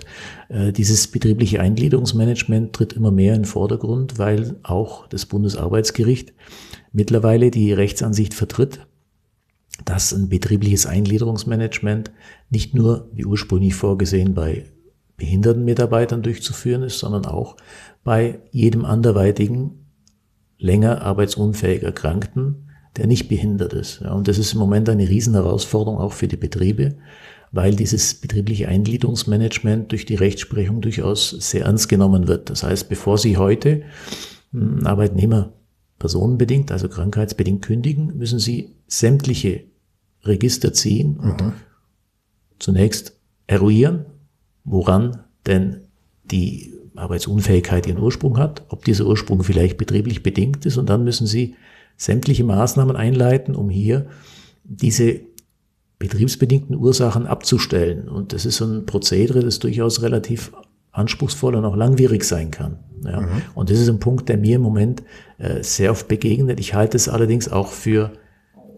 äh, 0.50 0.70
dieses 0.70 1.08
betriebliche 1.08 1.60
Eingliederungsmanagement 1.60 2.74
tritt 2.74 2.92
immer 2.92 3.10
mehr 3.10 3.34
in 3.34 3.42
den 3.42 3.46
Vordergrund, 3.46 4.18
weil 4.18 4.56
auch 4.62 5.06
das 5.08 5.24
Bundesarbeitsgericht 5.24 6.34
mittlerweile 6.92 7.50
die 7.50 7.72
Rechtsansicht 7.72 8.34
vertritt, 8.34 8.80
dass 9.84 10.12
ein 10.12 10.28
betriebliches 10.28 10.86
Eingliederungsmanagement 10.86 12.10
nicht 12.50 12.74
nur 12.74 13.08
wie 13.12 13.24
ursprünglich 13.24 13.74
vorgesehen 13.74 14.34
bei 14.34 14.64
behinderten 15.16 15.64
Mitarbeitern 15.64 16.22
durchzuführen 16.22 16.82
ist, 16.82 16.98
sondern 16.98 17.26
auch 17.26 17.56
bei 18.02 18.40
jedem 18.50 18.84
anderweitigen 18.84 19.86
länger 20.58 21.02
arbeitsunfähig 21.02 21.82
Erkrankten, 21.82 22.70
der 22.96 23.06
nicht 23.06 23.28
behindert 23.28 23.72
ist. 23.72 24.00
Ja, 24.00 24.12
und 24.12 24.28
das 24.28 24.38
ist 24.38 24.52
im 24.52 24.58
Moment 24.58 24.88
eine 24.88 25.08
Riesenherausforderung 25.08 25.98
auch 25.98 26.12
für 26.12 26.28
die 26.28 26.36
Betriebe, 26.36 26.96
weil 27.52 27.74
dieses 27.74 28.14
betriebliche 28.14 28.68
Eingliederungsmanagement 28.68 29.92
durch 29.92 30.06
die 30.06 30.14
Rechtsprechung 30.14 30.80
durchaus 30.80 31.30
sehr 31.30 31.64
ernst 31.64 31.88
genommen 31.88 32.28
wird. 32.28 32.50
Das 32.50 32.62
heißt, 32.62 32.88
bevor 32.88 33.18
Sie 33.18 33.36
heute 33.36 33.82
einen 34.52 34.86
Arbeitnehmer 34.86 35.52
personenbedingt, 35.98 36.72
also 36.72 36.88
krankheitsbedingt 36.88 37.62
kündigen, 37.62 38.16
müssen 38.16 38.38
Sie 38.38 38.76
sämtliche 38.86 39.64
Register 40.24 40.72
ziehen 40.72 41.18
und 41.18 41.40
mhm. 41.40 41.52
zunächst 42.58 43.16
eruieren, 43.46 44.06
woran 44.64 45.24
denn 45.46 45.82
die 46.24 46.72
Arbeitsunfähigkeit 46.96 47.86
ihren 47.86 48.02
Ursprung 48.02 48.38
hat, 48.38 48.64
ob 48.68 48.84
dieser 48.84 49.06
Ursprung 49.06 49.42
vielleicht 49.42 49.78
betrieblich 49.78 50.22
bedingt 50.22 50.66
ist 50.66 50.76
und 50.76 50.90
dann 50.90 51.04
müssen 51.04 51.26
Sie 51.26 51.56
sämtliche 51.96 52.44
Maßnahmen 52.44 52.96
einleiten, 52.96 53.54
um 53.54 53.70
hier 53.70 54.06
diese 54.64 55.20
betriebsbedingten 55.98 56.76
Ursachen 56.76 57.26
abzustellen. 57.26 58.08
Und 58.08 58.32
das 58.32 58.46
ist 58.46 58.56
so 58.56 58.64
ein 58.64 58.86
Prozedere, 58.86 59.40
das 59.40 59.58
durchaus 59.58 60.02
relativ 60.02 60.52
anspruchsvoll 60.92 61.54
und 61.54 61.64
auch 61.64 61.76
langwierig 61.76 62.24
sein 62.24 62.50
kann. 62.50 62.78
Ja. 63.04 63.20
Mhm. 63.20 63.42
Und 63.54 63.70
das 63.70 63.78
ist 63.78 63.88
ein 63.88 64.00
Punkt, 64.00 64.28
der 64.28 64.38
mir 64.38 64.56
im 64.56 64.62
Moment 64.62 65.02
äh, 65.38 65.62
sehr 65.62 65.90
oft 65.90 66.08
begegnet. 66.08 66.58
Ich 66.58 66.74
halte 66.74 66.96
es 66.96 67.08
allerdings 67.08 67.50
auch 67.50 67.68
für 67.68 68.12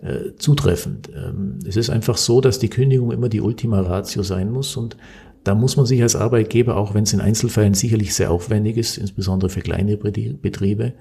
äh, 0.03 0.37
zutreffend. 0.37 1.11
Ähm, 1.15 1.61
es 1.67 1.77
ist 1.77 1.91
einfach 1.91 2.17
so, 2.17 2.41
dass 2.41 2.59
die 2.59 2.71
Kündigung 2.71 3.12
immer 3.12 3.29
die 3.29 3.41
Ultima 3.41 3.81
Ratio 3.81 4.23
sein 4.23 4.51
muss 4.51 4.77
und 4.77 4.97
da 5.45 5.55
muss 5.55 5.77
man 5.77 5.87
sich 5.87 6.03
als 6.03 6.15
Arbeitgeber, 6.15 6.77
auch 6.77 6.95
wenn 6.95 7.03
es 7.03 7.12
in 7.12 7.21
Einzelfällen 7.21 7.75
sicherlich 7.75 8.15
sehr 8.15 8.31
aufwendig 8.31 8.77
ist, 8.77 8.97
insbesondere 8.97 9.51
für 9.51 9.61
kleine 9.61 9.97
Betriebe, 9.97 10.95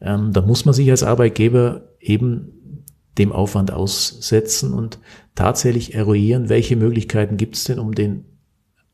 ähm, 0.00 0.32
da 0.32 0.40
muss 0.40 0.64
man 0.64 0.74
sich 0.74 0.90
als 0.90 1.02
Arbeitgeber 1.02 1.88
eben 2.00 2.52
dem 3.18 3.32
Aufwand 3.32 3.70
aussetzen 3.70 4.72
und 4.72 4.98
tatsächlich 5.34 5.94
eruieren, 5.94 6.48
welche 6.48 6.76
Möglichkeiten 6.76 7.36
gibt 7.36 7.56
es 7.56 7.64
denn, 7.64 7.78
um 7.78 7.94
den 7.94 8.24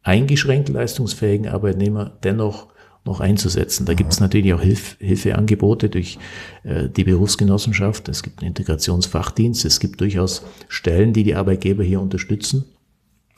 eingeschränkt 0.02 0.68
leistungsfähigen 0.68 1.48
Arbeitnehmer 1.48 2.18
dennoch 2.24 2.68
noch 3.04 3.20
einzusetzen. 3.20 3.86
Da 3.86 3.94
gibt 3.94 4.12
es 4.12 4.20
natürlich 4.20 4.52
auch 4.52 4.60
Hilf 4.60 4.96
Hilfeangebote 4.98 5.88
durch 5.88 6.18
äh, 6.64 6.88
die 6.88 7.04
Berufsgenossenschaft. 7.04 8.08
Es 8.08 8.22
gibt 8.22 8.40
einen 8.40 8.48
Integrationsfachdienst. 8.48 9.64
Es 9.64 9.80
gibt 9.80 10.00
durchaus 10.00 10.42
Stellen, 10.68 11.12
die 11.12 11.24
die 11.24 11.34
Arbeitgeber 11.34 11.82
hier 11.82 12.00
unterstützen. 12.00 12.64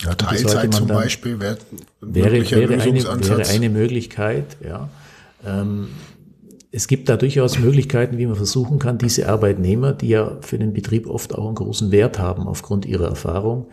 Ja, 0.03 0.15
Teilzeit 0.15 0.73
zum 0.73 0.89
Beispiel 0.89 1.39
wäre, 1.41 1.59
wäre, 2.01 2.51
wäre, 2.51 2.81
eine, 2.81 3.05
wäre 3.05 3.49
eine 3.49 3.69
Möglichkeit. 3.69 4.57
Ja. 4.65 4.89
Ähm, 5.45 5.89
es 6.73 6.87
gibt 6.87 7.09
da 7.09 7.17
durchaus 7.17 7.59
Möglichkeiten, 7.59 8.17
wie 8.17 8.27
man 8.27 8.37
versuchen 8.37 8.79
kann, 8.79 8.99
diese 8.99 9.29
Arbeitnehmer, 9.29 9.93
die 9.93 10.09
ja 10.09 10.39
für 10.41 10.59
den 10.59 10.73
Betrieb 10.73 11.09
oft 11.09 11.35
auch 11.35 11.47
einen 11.47 11.57
großen 11.57 11.91
Wert 11.91 12.19
haben 12.19 12.47
aufgrund 12.47 12.87
ihrer 12.87 13.09
Erfahrung, 13.09 13.67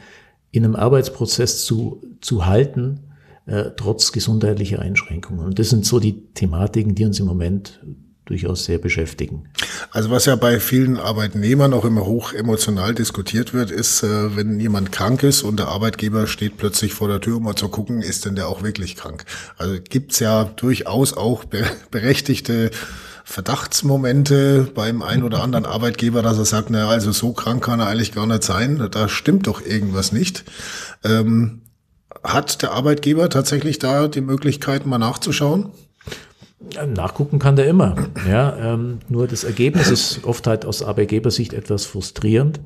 in 0.52 0.66
einem 0.66 0.76
Arbeitsprozess 0.76 1.66
zu, 1.66 2.02
zu 2.22 2.46
halten, 2.46 3.07
äh, 3.48 3.72
trotz 3.76 4.12
gesundheitlicher 4.12 4.80
Einschränkungen. 4.80 5.46
Und 5.46 5.60
das 5.60 5.70
sind 5.70 5.86
so 5.86 6.00
die 6.00 6.34
Thematiken, 6.34 6.96
die 6.96 7.06
uns 7.06 7.20
im 7.20 7.26
Moment 7.26 7.80
durchaus 8.26 8.66
sehr 8.66 8.78
beschäftigen. 8.78 9.48
Also 9.92 10.12
was 10.12 10.26
ja 10.26 10.36
bei 10.36 10.60
vielen 10.60 10.98
Arbeitnehmern 10.98 11.74
auch 11.74 11.86
immer 11.86 12.06
hoch 12.06 12.34
emotional 12.34 12.94
diskutiert 12.94 13.54
wird, 13.54 13.72
ist, 13.72 14.04
äh, 14.04 14.36
wenn 14.36 14.60
jemand 14.60 14.92
krank 14.92 15.24
ist 15.24 15.44
und 15.44 15.60
der 15.60 15.70
Arbeitgeber 15.70 16.28
steht 16.28 16.58
plötzlich 16.58 16.94
vor 16.94 17.08
der 17.08 17.22
Tür, 17.22 17.38
um 17.38 17.44
mal 17.44 17.56
zu 17.56 17.70
gucken, 17.70 18.02
ist 18.02 18.26
denn 18.26 18.36
der 18.36 18.50
auch 18.50 18.64
wirklich 18.64 18.98
krank? 18.98 19.24
Also 19.58 19.78
gibt's 19.82 20.20
ja 20.20 20.44
durchaus 20.44 21.16
auch 21.16 21.46
berechtigte 21.92 22.72
Verdachtsmomente 23.24 24.72
beim 24.74 25.02
einen 25.02 25.24
oder 25.24 25.42
anderen 25.42 25.66
Arbeitgeber, 25.66 26.22
dass 26.22 26.38
er 26.38 26.46
sagt, 26.46 26.70
naja, 26.70 26.88
also 26.88 27.12
so 27.12 27.34
krank 27.34 27.64
kann 27.64 27.80
er 27.80 27.88
eigentlich 27.88 28.14
gar 28.14 28.26
nicht 28.26 28.44
sein, 28.44 28.90
da 28.92 29.10
stimmt 29.10 29.48
doch 29.48 29.66
irgendwas 29.66 30.12
nicht. 30.12 30.46
Ähm, 31.04 31.62
hat 32.24 32.62
der 32.62 32.72
Arbeitgeber 32.72 33.30
tatsächlich 33.30 33.80
da 33.80 34.08
die 34.08 34.22
Möglichkeit, 34.22 34.86
mal 34.86 34.98
nachzuschauen? 34.98 35.72
Nachgucken 36.88 37.40
kann 37.40 37.56
der 37.56 37.68
immer. 37.68 37.96
Ja, 38.28 38.74
ähm, 38.74 39.00
nur 39.10 39.28
das 39.28 39.44
Ergebnis 39.44 39.90
ist 39.90 40.24
oft 40.26 40.48
halt 40.48 40.66
aus 40.66 40.82
Arbeitgebersicht 40.82 41.54
etwas 41.54 41.86
frustrierend. 41.86 42.60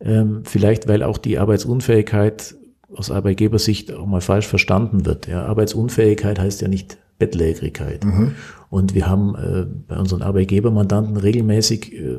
Ähm, 0.00 0.42
vielleicht, 0.44 0.88
weil 0.88 1.02
auch 1.02 1.18
die 1.18 1.38
Arbeitsunfähigkeit 1.38 2.54
aus 2.94 3.10
Arbeitgebersicht 3.10 3.92
auch 3.92 4.06
mal 4.06 4.20
falsch 4.20 4.46
verstanden 4.46 5.04
wird. 5.04 5.26
Ja, 5.26 5.44
Arbeitsunfähigkeit 5.46 6.38
heißt 6.38 6.62
ja 6.62 6.68
nicht 6.68 6.98
Bettlägerigkeit. 7.18 8.04
Mhm. 8.04 8.34
Und 8.68 8.94
wir 8.94 9.08
haben 9.08 9.34
äh, 9.34 9.66
bei 9.86 9.98
unseren 9.98 10.22
Arbeitgebermandanten 10.22 11.16
regelmäßig 11.16 11.94
äh, 11.94 12.18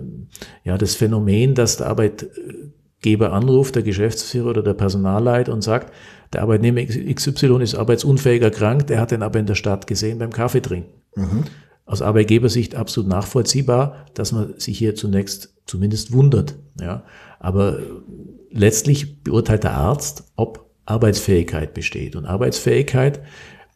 ja 0.63 0.77
das 0.77 0.95
Phänomen, 0.95 1.55
dass 1.55 1.77
der 1.77 1.87
Arbeit 1.87 2.27
Arbeitgeber 2.97 3.31
anruft, 3.31 3.75
der 3.75 3.83
Geschäftsführer 3.83 4.49
oder 4.49 4.63
der 4.63 4.73
Personalleiter 4.73 5.53
und 5.53 5.61
sagt, 5.61 5.93
der 6.33 6.41
Arbeitnehmer 6.41 6.81
XY 6.83 7.61
ist 7.61 7.75
arbeitsunfähig 7.75 8.41
erkrankt, 8.41 8.89
er 8.89 8.99
hat 8.99 9.11
den 9.11 9.23
aber 9.23 9.39
in 9.39 9.45
der 9.45 9.55
Stadt 9.55 9.87
gesehen 9.87 10.19
beim 10.19 10.31
Kaffee 10.31 10.61
trinken. 10.61 10.89
Mhm. 11.15 11.43
Aus 11.85 12.01
Arbeitgebersicht 12.01 12.75
absolut 12.75 13.09
nachvollziehbar, 13.09 14.05
dass 14.13 14.33
man 14.33 14.59
sich 14.59 14.77
hier 14.77 14.95
zunächst 14.95 15.53
zumindest 15.65 16.11
wundert. 16.11 16.55
Ja. 16.81 17.03
Aber 17.39 17.79
letztlich 18.51 19.23
beurteilt 19.23 19.63
der 19.63 19.75
Arzt, 19.75 20.25
ob 20.35 20.69
Arbeitsfähigkeit 20.85 21.73
besteht. 21.73 22.15
Und 22.15 22.25
Arbeitsfähigkeit 22.25 23.21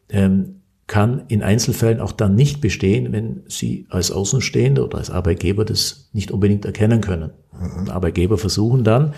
ähm, 0.09 0.60
kann 0.91 1.23
in 1.29 1.41
Einzelfällen 1.41 2.01
auch 2.01 2.11
dann 2.11 2.35
nicht 2.35 2.59
bestehen, 2.59 3.13
wenn 3.13 3.43
Sie 3.47 3.85
als 3.87 4.11
Außenstehender 4.11 4.83
oder 4.83 4.97
als 4.97 5.09
Arbeitgeber 5.09 5.63
das 5.63 6.09
nicht 6.11 6.31
unbedingt 6.31 6.65
erkennen 6.65 6.99
können. 6.99 7.31
Mhm. 7.53 7.89
Arbeitgeber 7.89 8.37
versuchen 8.37 8.83
dann, 8.83 9.13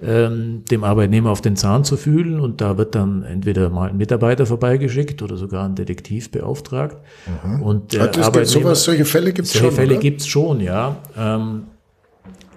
ähm, 0.00 0.62
dem 0.70 0.84
Arbeitnehmer 0.84 1.30
auf 1.30 1.40
den 1.40 1.56
Zahn 1.56 1.82
zu 1.82 1.96
fühlen 1.96 2.38
und 2.38 2.60
da 2.60 2.78
wird 2.78 2.94
dann 2.94 3.24
entweder 3.24 3.70
mal 3.70 3.90
ein 3.90 3.96
Mitarbeiter 3.96 4.46
vorbeigeschickt 4.46 5.20
oder 5.20 5.36
sogar 5.36 5.64
ein 5.64 5.74
Detektiv 5.74 6.30
beauftragt. 6.30 6.96
Mhm. 7.44 7.60
Und 7.60 7.92
der 7.92 8.02
Hat 8.02 8.18
Arbeitnehmer, 8.18 8.46
sowas, 8.46 8.84
solche 8.84 9.04
Fälle 9.04 9.32
gibt 9.32 9.48
es 9.48 9.54
schon. 9.54 9.62
Solche 9.62 9.74
Fälle 9.74 9.98
gibt 9.98 10.20
es 10.20 10.28
schon, 10.28 10.60
ja. 10.60 10.96
Ähm, 11.18 11.64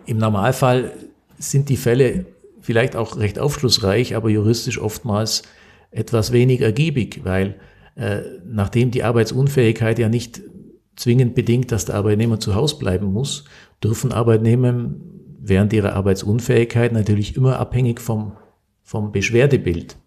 Im 0.06 0.20
Normalfall 0.20 0.92
sind 1.40 1.70
die 1.70 1.78
Fälle 1.78 2.26
vielleicht 2.62 2.96
auch 2.96 3.18
recht 3.18 3.40
aufschlussreich, 3.40 4.16
aber 4.16 4.30
juristisch 4.30 4.80
oftmals 4.80 5.42
etwas 5.90 6.32
wenig 6.32 6.62
ergiebig, 6.62 7.22
weil 7.24 7.56
äh, 8.00 8.22
nachdem 8.46 8.92
die 8.92 9.04
Arbeitsunfähigkeit 9.04 10.00
ja 10.00 10.08
nicht 10.08 10.42
zwingend 10.96 11.36
bedingt, 11.36 11.72
dass 11.72 11.86
der 11.86 11.96
Arbeitnehmer 11.96 12.40
zu 12.40 12.56
Hause 12.56 12.78
bleiben 12.78 13.12
muss, 13.12 13.46
dürfen 13.84 14.12
Arbeitnehmer 14.12 14.92
während 15.42 15.74
ihrer 15.74 15.94
Arbeitsunfähigkeit 15.94 16.94
natürlich 16.94 17.36
immer 17.36 17.60
abhängig 17.60 18.00
vom, 18.00 18.34
vom 18.84 19.12
Beschwerdebild, 19.12 19.98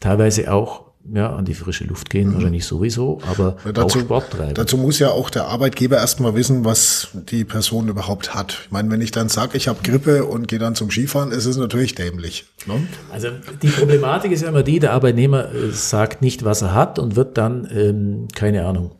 teilweise 0.00 0.52
auch 0.52 0.87
ja, 1.12 1.34
an 1.34 1.44
die 1.44 1.54
frische 1.54 1.84
Luft 1.84 2.10
gehen, 2.10 2.28
mhm. 2.28 2.34
wahrscheinlich 2.34 2.64
sowieso, 2.64 3.20
aber 3.30 3.56
dazu, 3.64 3.98
auch 3.98 4.02
Sport 4.02 4.30
treiben. 4.30 4.54
Dazu 4.54 4.76
muss 4.76 4.98
ja 4.98 5.10
auch 5.10 5.30
der 5.30 5.46
Arbeitgeber 5.46 5.96
erstmal 5.96 6.34
wissen, 6.34 6.64
was 6.64 7.08
die 7.30 7.44
Person 7.44 7.88
überhaupt 7.88 8.34
hat. 8.34 8.58
Ich 8.64 8.70
meine, 8.70 8.90
wenn 8.90 9.00
ich 9.00 9.10
dann 9.10 9.28
sage, 9.28 9.56
ich 9.56 9.68
habe 9.68 9.80
Grippe 9.82 10.24
und 10.24 10.48
gehe 10.48 10.58
dann 10.58 10.74
zum 10.74 10.90
Skifahren, 10.90 11.30
ist 11.30 11.46
es 11.46 11.56
natürlich 11.56 11.94
dämlich. 11.94 12.46
Ne? 12.66 12.74
Also 13.12 13.28
die 13.62 13.68
Problematik 13.68 14.32
ist 14.32 14.42
ja 14.42 14.48
immer 14.48 14.62
die, 14.62 14.78
der 14.80 14.92
Arbeitnehmer 14.92 15.52
äh, 15.52 15.70
sagt 15.70 16.22
nicht, 16.22 16.44
was 16.44 16.62
er 16.62 16.74
hat 16.74 16.98
und 16.98 17.16
wird 17.16 17.38
dann, 17.38 17.68
ähm, 17.72 18.28
keine 18.34 18.66
Ahnung, 18.66 18.92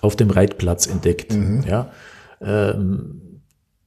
auf 0.00 0.16
dem 0.16 0.30
Reitplatz 0.30 0.86
entdeckt. 0.86 1.32
Mhm. 1.32 1.64
Ja, 1.68 1.90
ähm, 2.40 3.20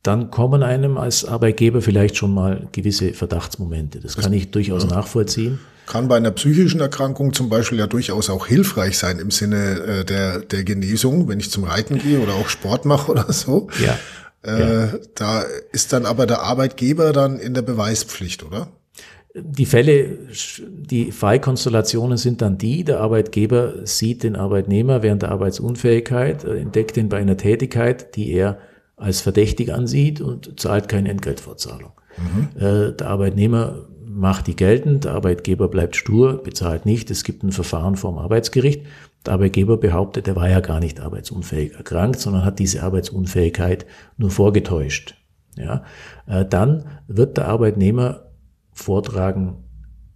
dann 0.04 0.32
kommen 0.32 0.64
einem 0.64 0.98
als 0.98 1.24
Arbeitgeber 1.24 1.82
vielleicht 1.82 2.18
schon 2.18 2.34
mal 2.34 2.68
gewisse 2.74 3.14
Verdachtsmomente. 3.14 4.02
Das, 4.02 4.18
kann 4.18 4.34
ich 4.34 4.52
durchaus 4.52 4.84
ja. 4.84 4.90
nachvollziehen 4.90 5.60
kann 5.86 6.08
bei 6.08 6.17
einer 6.17 6.32
psychischen 6.32 6.80
Erkrankung 6.80 7.34
zum 7.34 7.50
Beispiel 7.50 7.80
ja 7.80 7.88
durchaus 7.88 8.30
auch 8.30 8.48
hilfreich 8.48 8.98
sein 8.98 9.19
im 9.19 9.32
Sinne 9.32 9.80
äh, 9.80 10.06
der, 10.06 10.39
der 10.39 10.63
Genesung, 10.63 11.28
wenn 11.28 11.39
ich 11.39 11.52
zum 11.52 11.63
Reiten 11.63 12.00
gehe 12.00 12.19
oder 12.19 12.34
auch 12.34 12.50
Sport 12.50 12.86
mache 12.86 13.12
oder 13.12 13.32
so. 13.32 13.67
Ja. 13.84 13.98
Äh, 14.46 14.60
ja. 14.60 14.93
Da 15.15 15.46
ist 15.72 15.93
dann 15.93 16.06
aber 16.06 16.26
der 16.26 16.41
Arbeitgeber 16.41 17.13
dann 17.13 17.39
in 17.39 17.54
der 17.54 17.62
Beweispflicht, 17.62 18.43
oder? 18.43 18.67
Die 19.36 19.65
Fälle, 19.65 20.19
die 20.69 21.12
Fallkonstellationen 21.12 22.17
sind 22.17 22.43
dann 22.43 22.60
die, 22.60 22.84
der 22.84 23.00
Arbeitgeber 23.00 23.86
sieht 23.86 24.22
den 24.22 24.36
Arbeitnehmer 24.36 25.02
während 25.02 25.24
der 25.24 25.32
Arbeitsunfähigkeit, 25.32 26.43
äh, 26.43 26.60
entdeckt 26.60 26.98
ihn 26.98 27.10
bei 27.10 27.17
einer 27.17 27.38
Tätigkeit, 27.38 28.15
die 28.15 28.32
er 28.32 28.60
als 28.96 29.22
verdächtig 29.22 29.74
ansieht 29.74 30.22
und 30.22 30.60
zahlt 30.60 30.88
keine 30.88 31.10
Entgeltfortzahlung. 31.10 31.93
Mhm. 32.17 32.62
Äh, 32.62 32.91
der 32.93 33.08
Arbeitnehmer 33.08 33.88
macht 34.13 34.47
die 34.47 34.56
geltend, 34.56 35.06
der 35.06 35.13
Arbeitgeber 35.13 35.67
bleibt 35.67 35.95
stur, 35.95 36.41
bezahlt 36.41 36.86
nicht, 36.86 37.12
es 37.12 37.23
gibt 37.23 37.43
ein 37.43 37.52
Verfahren 37.52 37.95
vorm 37.95 38.17
Arbeitsgericht. 38.17 38.86
Der 39.26 39.34
Arbeitgeber 39.34 39.78
behauptet, 39.78 40.28
er 40.28 40.36
war 40.36 40.49
ja 40.49 40.60
gar 40.60 40.80
nicht 40.80 40.99
arbeitsunfähig 40.99 41.73
erkrankt, 41.73 42.19
sondern 42.19 42.45
hat 42.45 42.60
diese 42.60 42.84
Arbeitsunfähigkeit 42.84 43.86
nur 44.17 44.32
vorgetäuscht. 44.32 45.15
Ja, 45.56 45.84
äh, 46.28 46.45
dann 46.45 46.86
wird 47.08 47.38
der 47.38 47.47
Arbeitnehmer 47.47 48.32
vortragen 48.71 49.63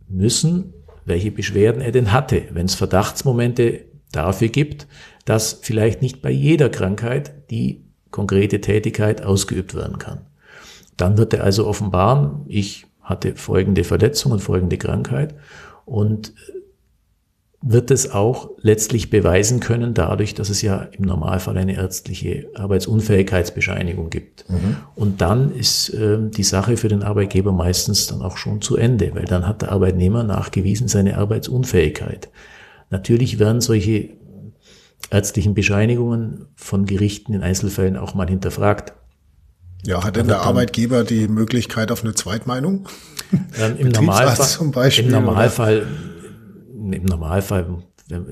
müssen, 0.08 0.74
welche 1.06 1.32
Beschwerden 1.32 1.82
er 1.82 1.92
denn 1.92 2.12
hatte, 2.12 2.44
wenn 2.52 2.66
es 2.66 2.76
Verdachtsmomente 2.76 3.86
dafür 4.12 4.48
gibt, 4.48 4.88
dass 5.26 5.60
vielleicht 5.62 6.02
nicht 6.02 6.22
bei 6.22 6.32
jeder 6.32 6.70
Krankheit 6.70 7.50
die 7.52 7.86
konkrete 8.12 8.62
Tätigkeit 8.62 9.24
ausgeübt 9.24 9.76
werden 9.76 10.00
kann. 10.00 10.22
Dann 10.96 11.18
wird 11.18 11.34
er 11.34 11.44
also 11.44 11.68
offenbaren, 11.68 12.44
ich 12.48 12.87
hatte 13.08 13.36
folgende 13.36 13.84
Verletzung 13.84 14.32
und 14.32 14.40
folgende 14.40 14.78
Krankheit 14.78 15.34
und 15.86 16.34
wird 17.62 17.90
es 17.90 18.12
auch 18.12 18.52
letztlich 18.62 19.10
beweisen 19.10 19.60
können, 19.60 19.94
dadurch, 19.94 20.36
dass 20.36 20.50
es 20.50 20.62
ja 20.62 20.78
im 20.92 21.06
Normalfall 21.06 21.58
eine 21.58 21.76
ärztliche 21.76 22.50
Arbeitsunfähigkeitsbescheinigung 22.54 24.10
gibt. 24.12 24.48
Mhm. 24.50 24.78
Und 24.96 25.22
dann 25.22 25.52
ist 25.52 25.90
äh, 25.90 26.18
die 26.22 26.44
Sache 26.44 26.78
für 26.78 26.88
den 26.88 27.02
Arbeitgeber 27.02 27.52
meistens 27.52 28.06
dann 28.06 28.22
auch 28.22 28.38
schon 28.38 28.62
zu 28.62 28.78
Ende, 28.78 29.16
weil 29.16 29.26
dann 29.26 29.48
hat 29.48 29.64
der 29.64 29.72
Arbeitnehmer 29.72 30.24
nachgewiesen 30.24 30.88
seine 30.88 31.18
Arbeitsunfähigkeit. 31.18 32.30
Natürlich 32.92 33.40
werden 33.40 33.60
solche 33.60 34.10
ärztlichen 35.10 35.54
Bescheinigungen 35.56 36.46
von 36.56 36.86
Gerichten 36.86 37.34
in 37.34 37.42
Einzelfällen 37.42 37.98
auch 37.98 38.14
mal 38.14 38.30
hinterfragt. 38.30 38.94
Ja, 39.86 40.04
hat 40.04 40.16
denn 40.16 40.28
der 40.28 40.42
Arbeitgeber 40.42 41.04
die 41.04 41.28
Möglichkeit 41.28 41.92
auf 41.92 42.04
eine 42.04 42.14
Zweitmeinung? 42.14 42.88
Im 43.78 43.90
Normalfall, 43.90 44.90
im 44.98 45.10
Normalfall, 45.10 45.88
im 46.92 47.06
Normalfall, 47.06 47.84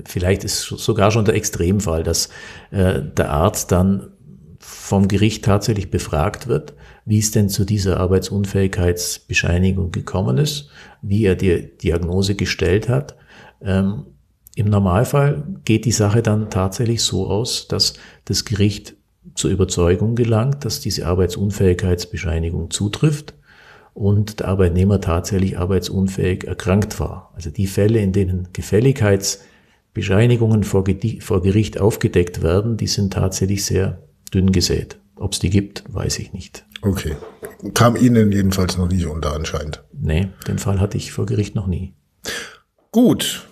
vielleicht 0.06 0.44
ist 0.44 0.62
sogar 0.62 1.10
schon 1.10 1.24
der 1.24 1.34
Extremfall, 1.34 2.02
dass 2.02 2.28
äh, 2.70 3.02
der 3.02 3.30
Arzt 3.30 3.72
dann 3.72 4.08
vom 4.58 5.06
Gericht 5.06 5.44
tatsächlich 5.44 5.90
befragt 5.90 6.48
wird, 6.48 6.74
wie 7.04 7.18
es 7.18 7.30
denn 7.30 7.48
zu 7.48 7.64
dieser 7.64 8.00
Arbeitsunfähigkeitsbescheinigung 8.00 9.92
gekommen 9.92 10.38
ist, 10.38 10.70
wie 11.02 11.24
er 11.24 11.36
die 11.36 11.76
Diagnose 11.78 12.34
gestellt 12.34 12.88
hat. 12.88 13.14
Ähm, 13.62 14.06
Im 14.56 14.66
Normalfall 14.66 15.44
geht 15.64 15.84
die 15.84 15.92
Sache 15.92 16.20
dann 16.22 16.50
tatsächlich 16.50 17.02
so 17.02 17.28
aus, 17.28 17.68
dass 17.68 17.94
das 18.24 18.44
Gericht 18.44 18.95
zur 19.34 19.50
Überzeugung 19.50 20.14
gelangt, 20.14 20.64
dass 20.64 20.80
diese 20.80 21.06
Arbeitsunfähigkeitsbescheinigung 21.06 22.70
zutrifft 22.70 23.34
und 23.94 24.40
der 24.40 24.48
Arbeitnehmer 24.48 25.00
tatsächlich 25.00 25.58
arbeitsunfähig 25.58 26.44
erkrankt 26.44 27.00
war. 27.00 27.32
Also 27.34 27.48
die 27.50 27.66
Fälle, 27.66 28.00
in 28.00 28.12
denen 28.12 28.48
Gefälligkeitsbescheinigungen 28.52 30.64
vor, 30.64 30.84
Gericht 30.84 31.80
aufgedeckt 31.80 32.42
werden, 32.42 32.76
die 32.76 32.86
sind 32.86 33.14
tatsächlich 33.14 33.64
sehr 33.64 34.02
dünn 34.34 34.52
gesät. 34.52 34.98
Ob 35.16 35.32
es 35.32 35.38
die 35.38 35.48
gibt, 35.48 35.84
weiß 35.88 36.18
ich 36.18 36.34
nicht. 36.34 36.66
Okay. 36.82 37.16
Kam 37.72 37.96
Ihnen 37.96 38.32
jedenfalls 38.32 38.76
noch 38.76 38.88
nie 38.88 39.06
unter 39.06 39.34
anscheinend. 39.34 39.82
Nee, 39.92 40.28
den 40.46 40.58
Fall 40.58 40.78
hatte 40.78 40.98
ich 40.98 41.12
vor 41.12 41.24
Gericht 41.24 41.54
noch 41.54 41.66
nie. 41.66 41.94
Gut, 42.92 43.48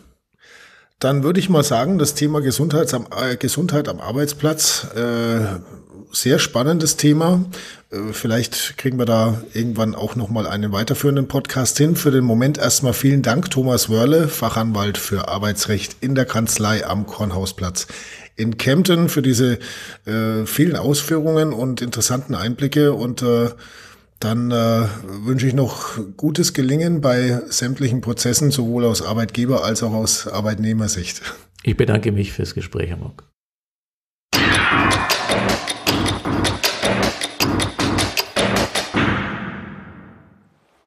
dann 0.98 1.22
würde 1.22 1.40
ich 1.40 1.48
mal 1.48 1.64
sagen, 1.64 1.98
das 1.98 2.14
Thema 2.14 2.40
Gesundheit 2.40 2.92
am, 2.94 3.06
äh, 3.10 3.36
Gesundheit 3.36 3.88
am 3.88 4.00
Arbeitsplatz, 4.00 4.86
äh, 4.94 5.40
sehr 6.12 6.38
spannendes 6.38 6.96
Thema. 6.96 7.44
Äh, 7.90 8.12
vielleicht 8.12 8.78
kriegen 8.78 8.98
wir 8.98 9.04
da 9.04 9.42
irgendwann 9.52 9.94
auch 9.94 10.16
nochmal 10.16 10.46
einen 10.46 10.72
weiterführenden 10.72 11.28
Podcast 11.28 11.76
hin. 11.78 11.96
Für 11.96 12.10
den 12.10 12.24
Moment 12.24 12.58
erstmal 12.58 12.92
vielen 12.92 13.22
Dank, 13.22 13.50
Thomas 13.50 13.90
Wörle, 13.90 14.28
Fachanwalt 14.28 14.98
für 14.98 15.28
Arbeitsrecht 15.28 15.96
in 16.00 16.14
der 16.14 16.24
Kanzlei 16.24 16.86
am 16.86 17.06
Kornhausplatz 17.06 17.86
in 18.36 18.56
Kempten, 18.58 19.08
für 19.08 19.22
diese 19.22 19.58
äh, 20.06 20.44
vielen 20.46 20.76
Ausführungen 20.76 21.52
und 21.52 21.80
interessanten 21.82 22.34
Einblicke 22.34 22.92
und 22.92 23.22
äh, 23.22 23.50
dann 24.20 24.50
äh, 24.50 24.86
wünsche 25.24 25.46
ich 25.46 25.54
noch 25.54 25.98
gutes 26.16 26.54
Gelingen 26.54 27.00
bei 27.00 27.40
sämtlichen 27.48 28.00
Prozessen, 28.00 28.50
sowohl 28.50 28.84
aus 28.84 29.02
Arbeitgeber- 29.02 29.64
als 29.64 29.82
auch 29.82 29.92
aus 29.92 30.26
Arbeitnehmersicht. 30.26 31.20
Ich 31.62 31.76
bedanke 31.76 32.12
mich 32.12 32.32
fürs 32.32 32.54
Gespräch, 32.54 32.90
Herr 32.90 32.96
Mock. 32.96 33.24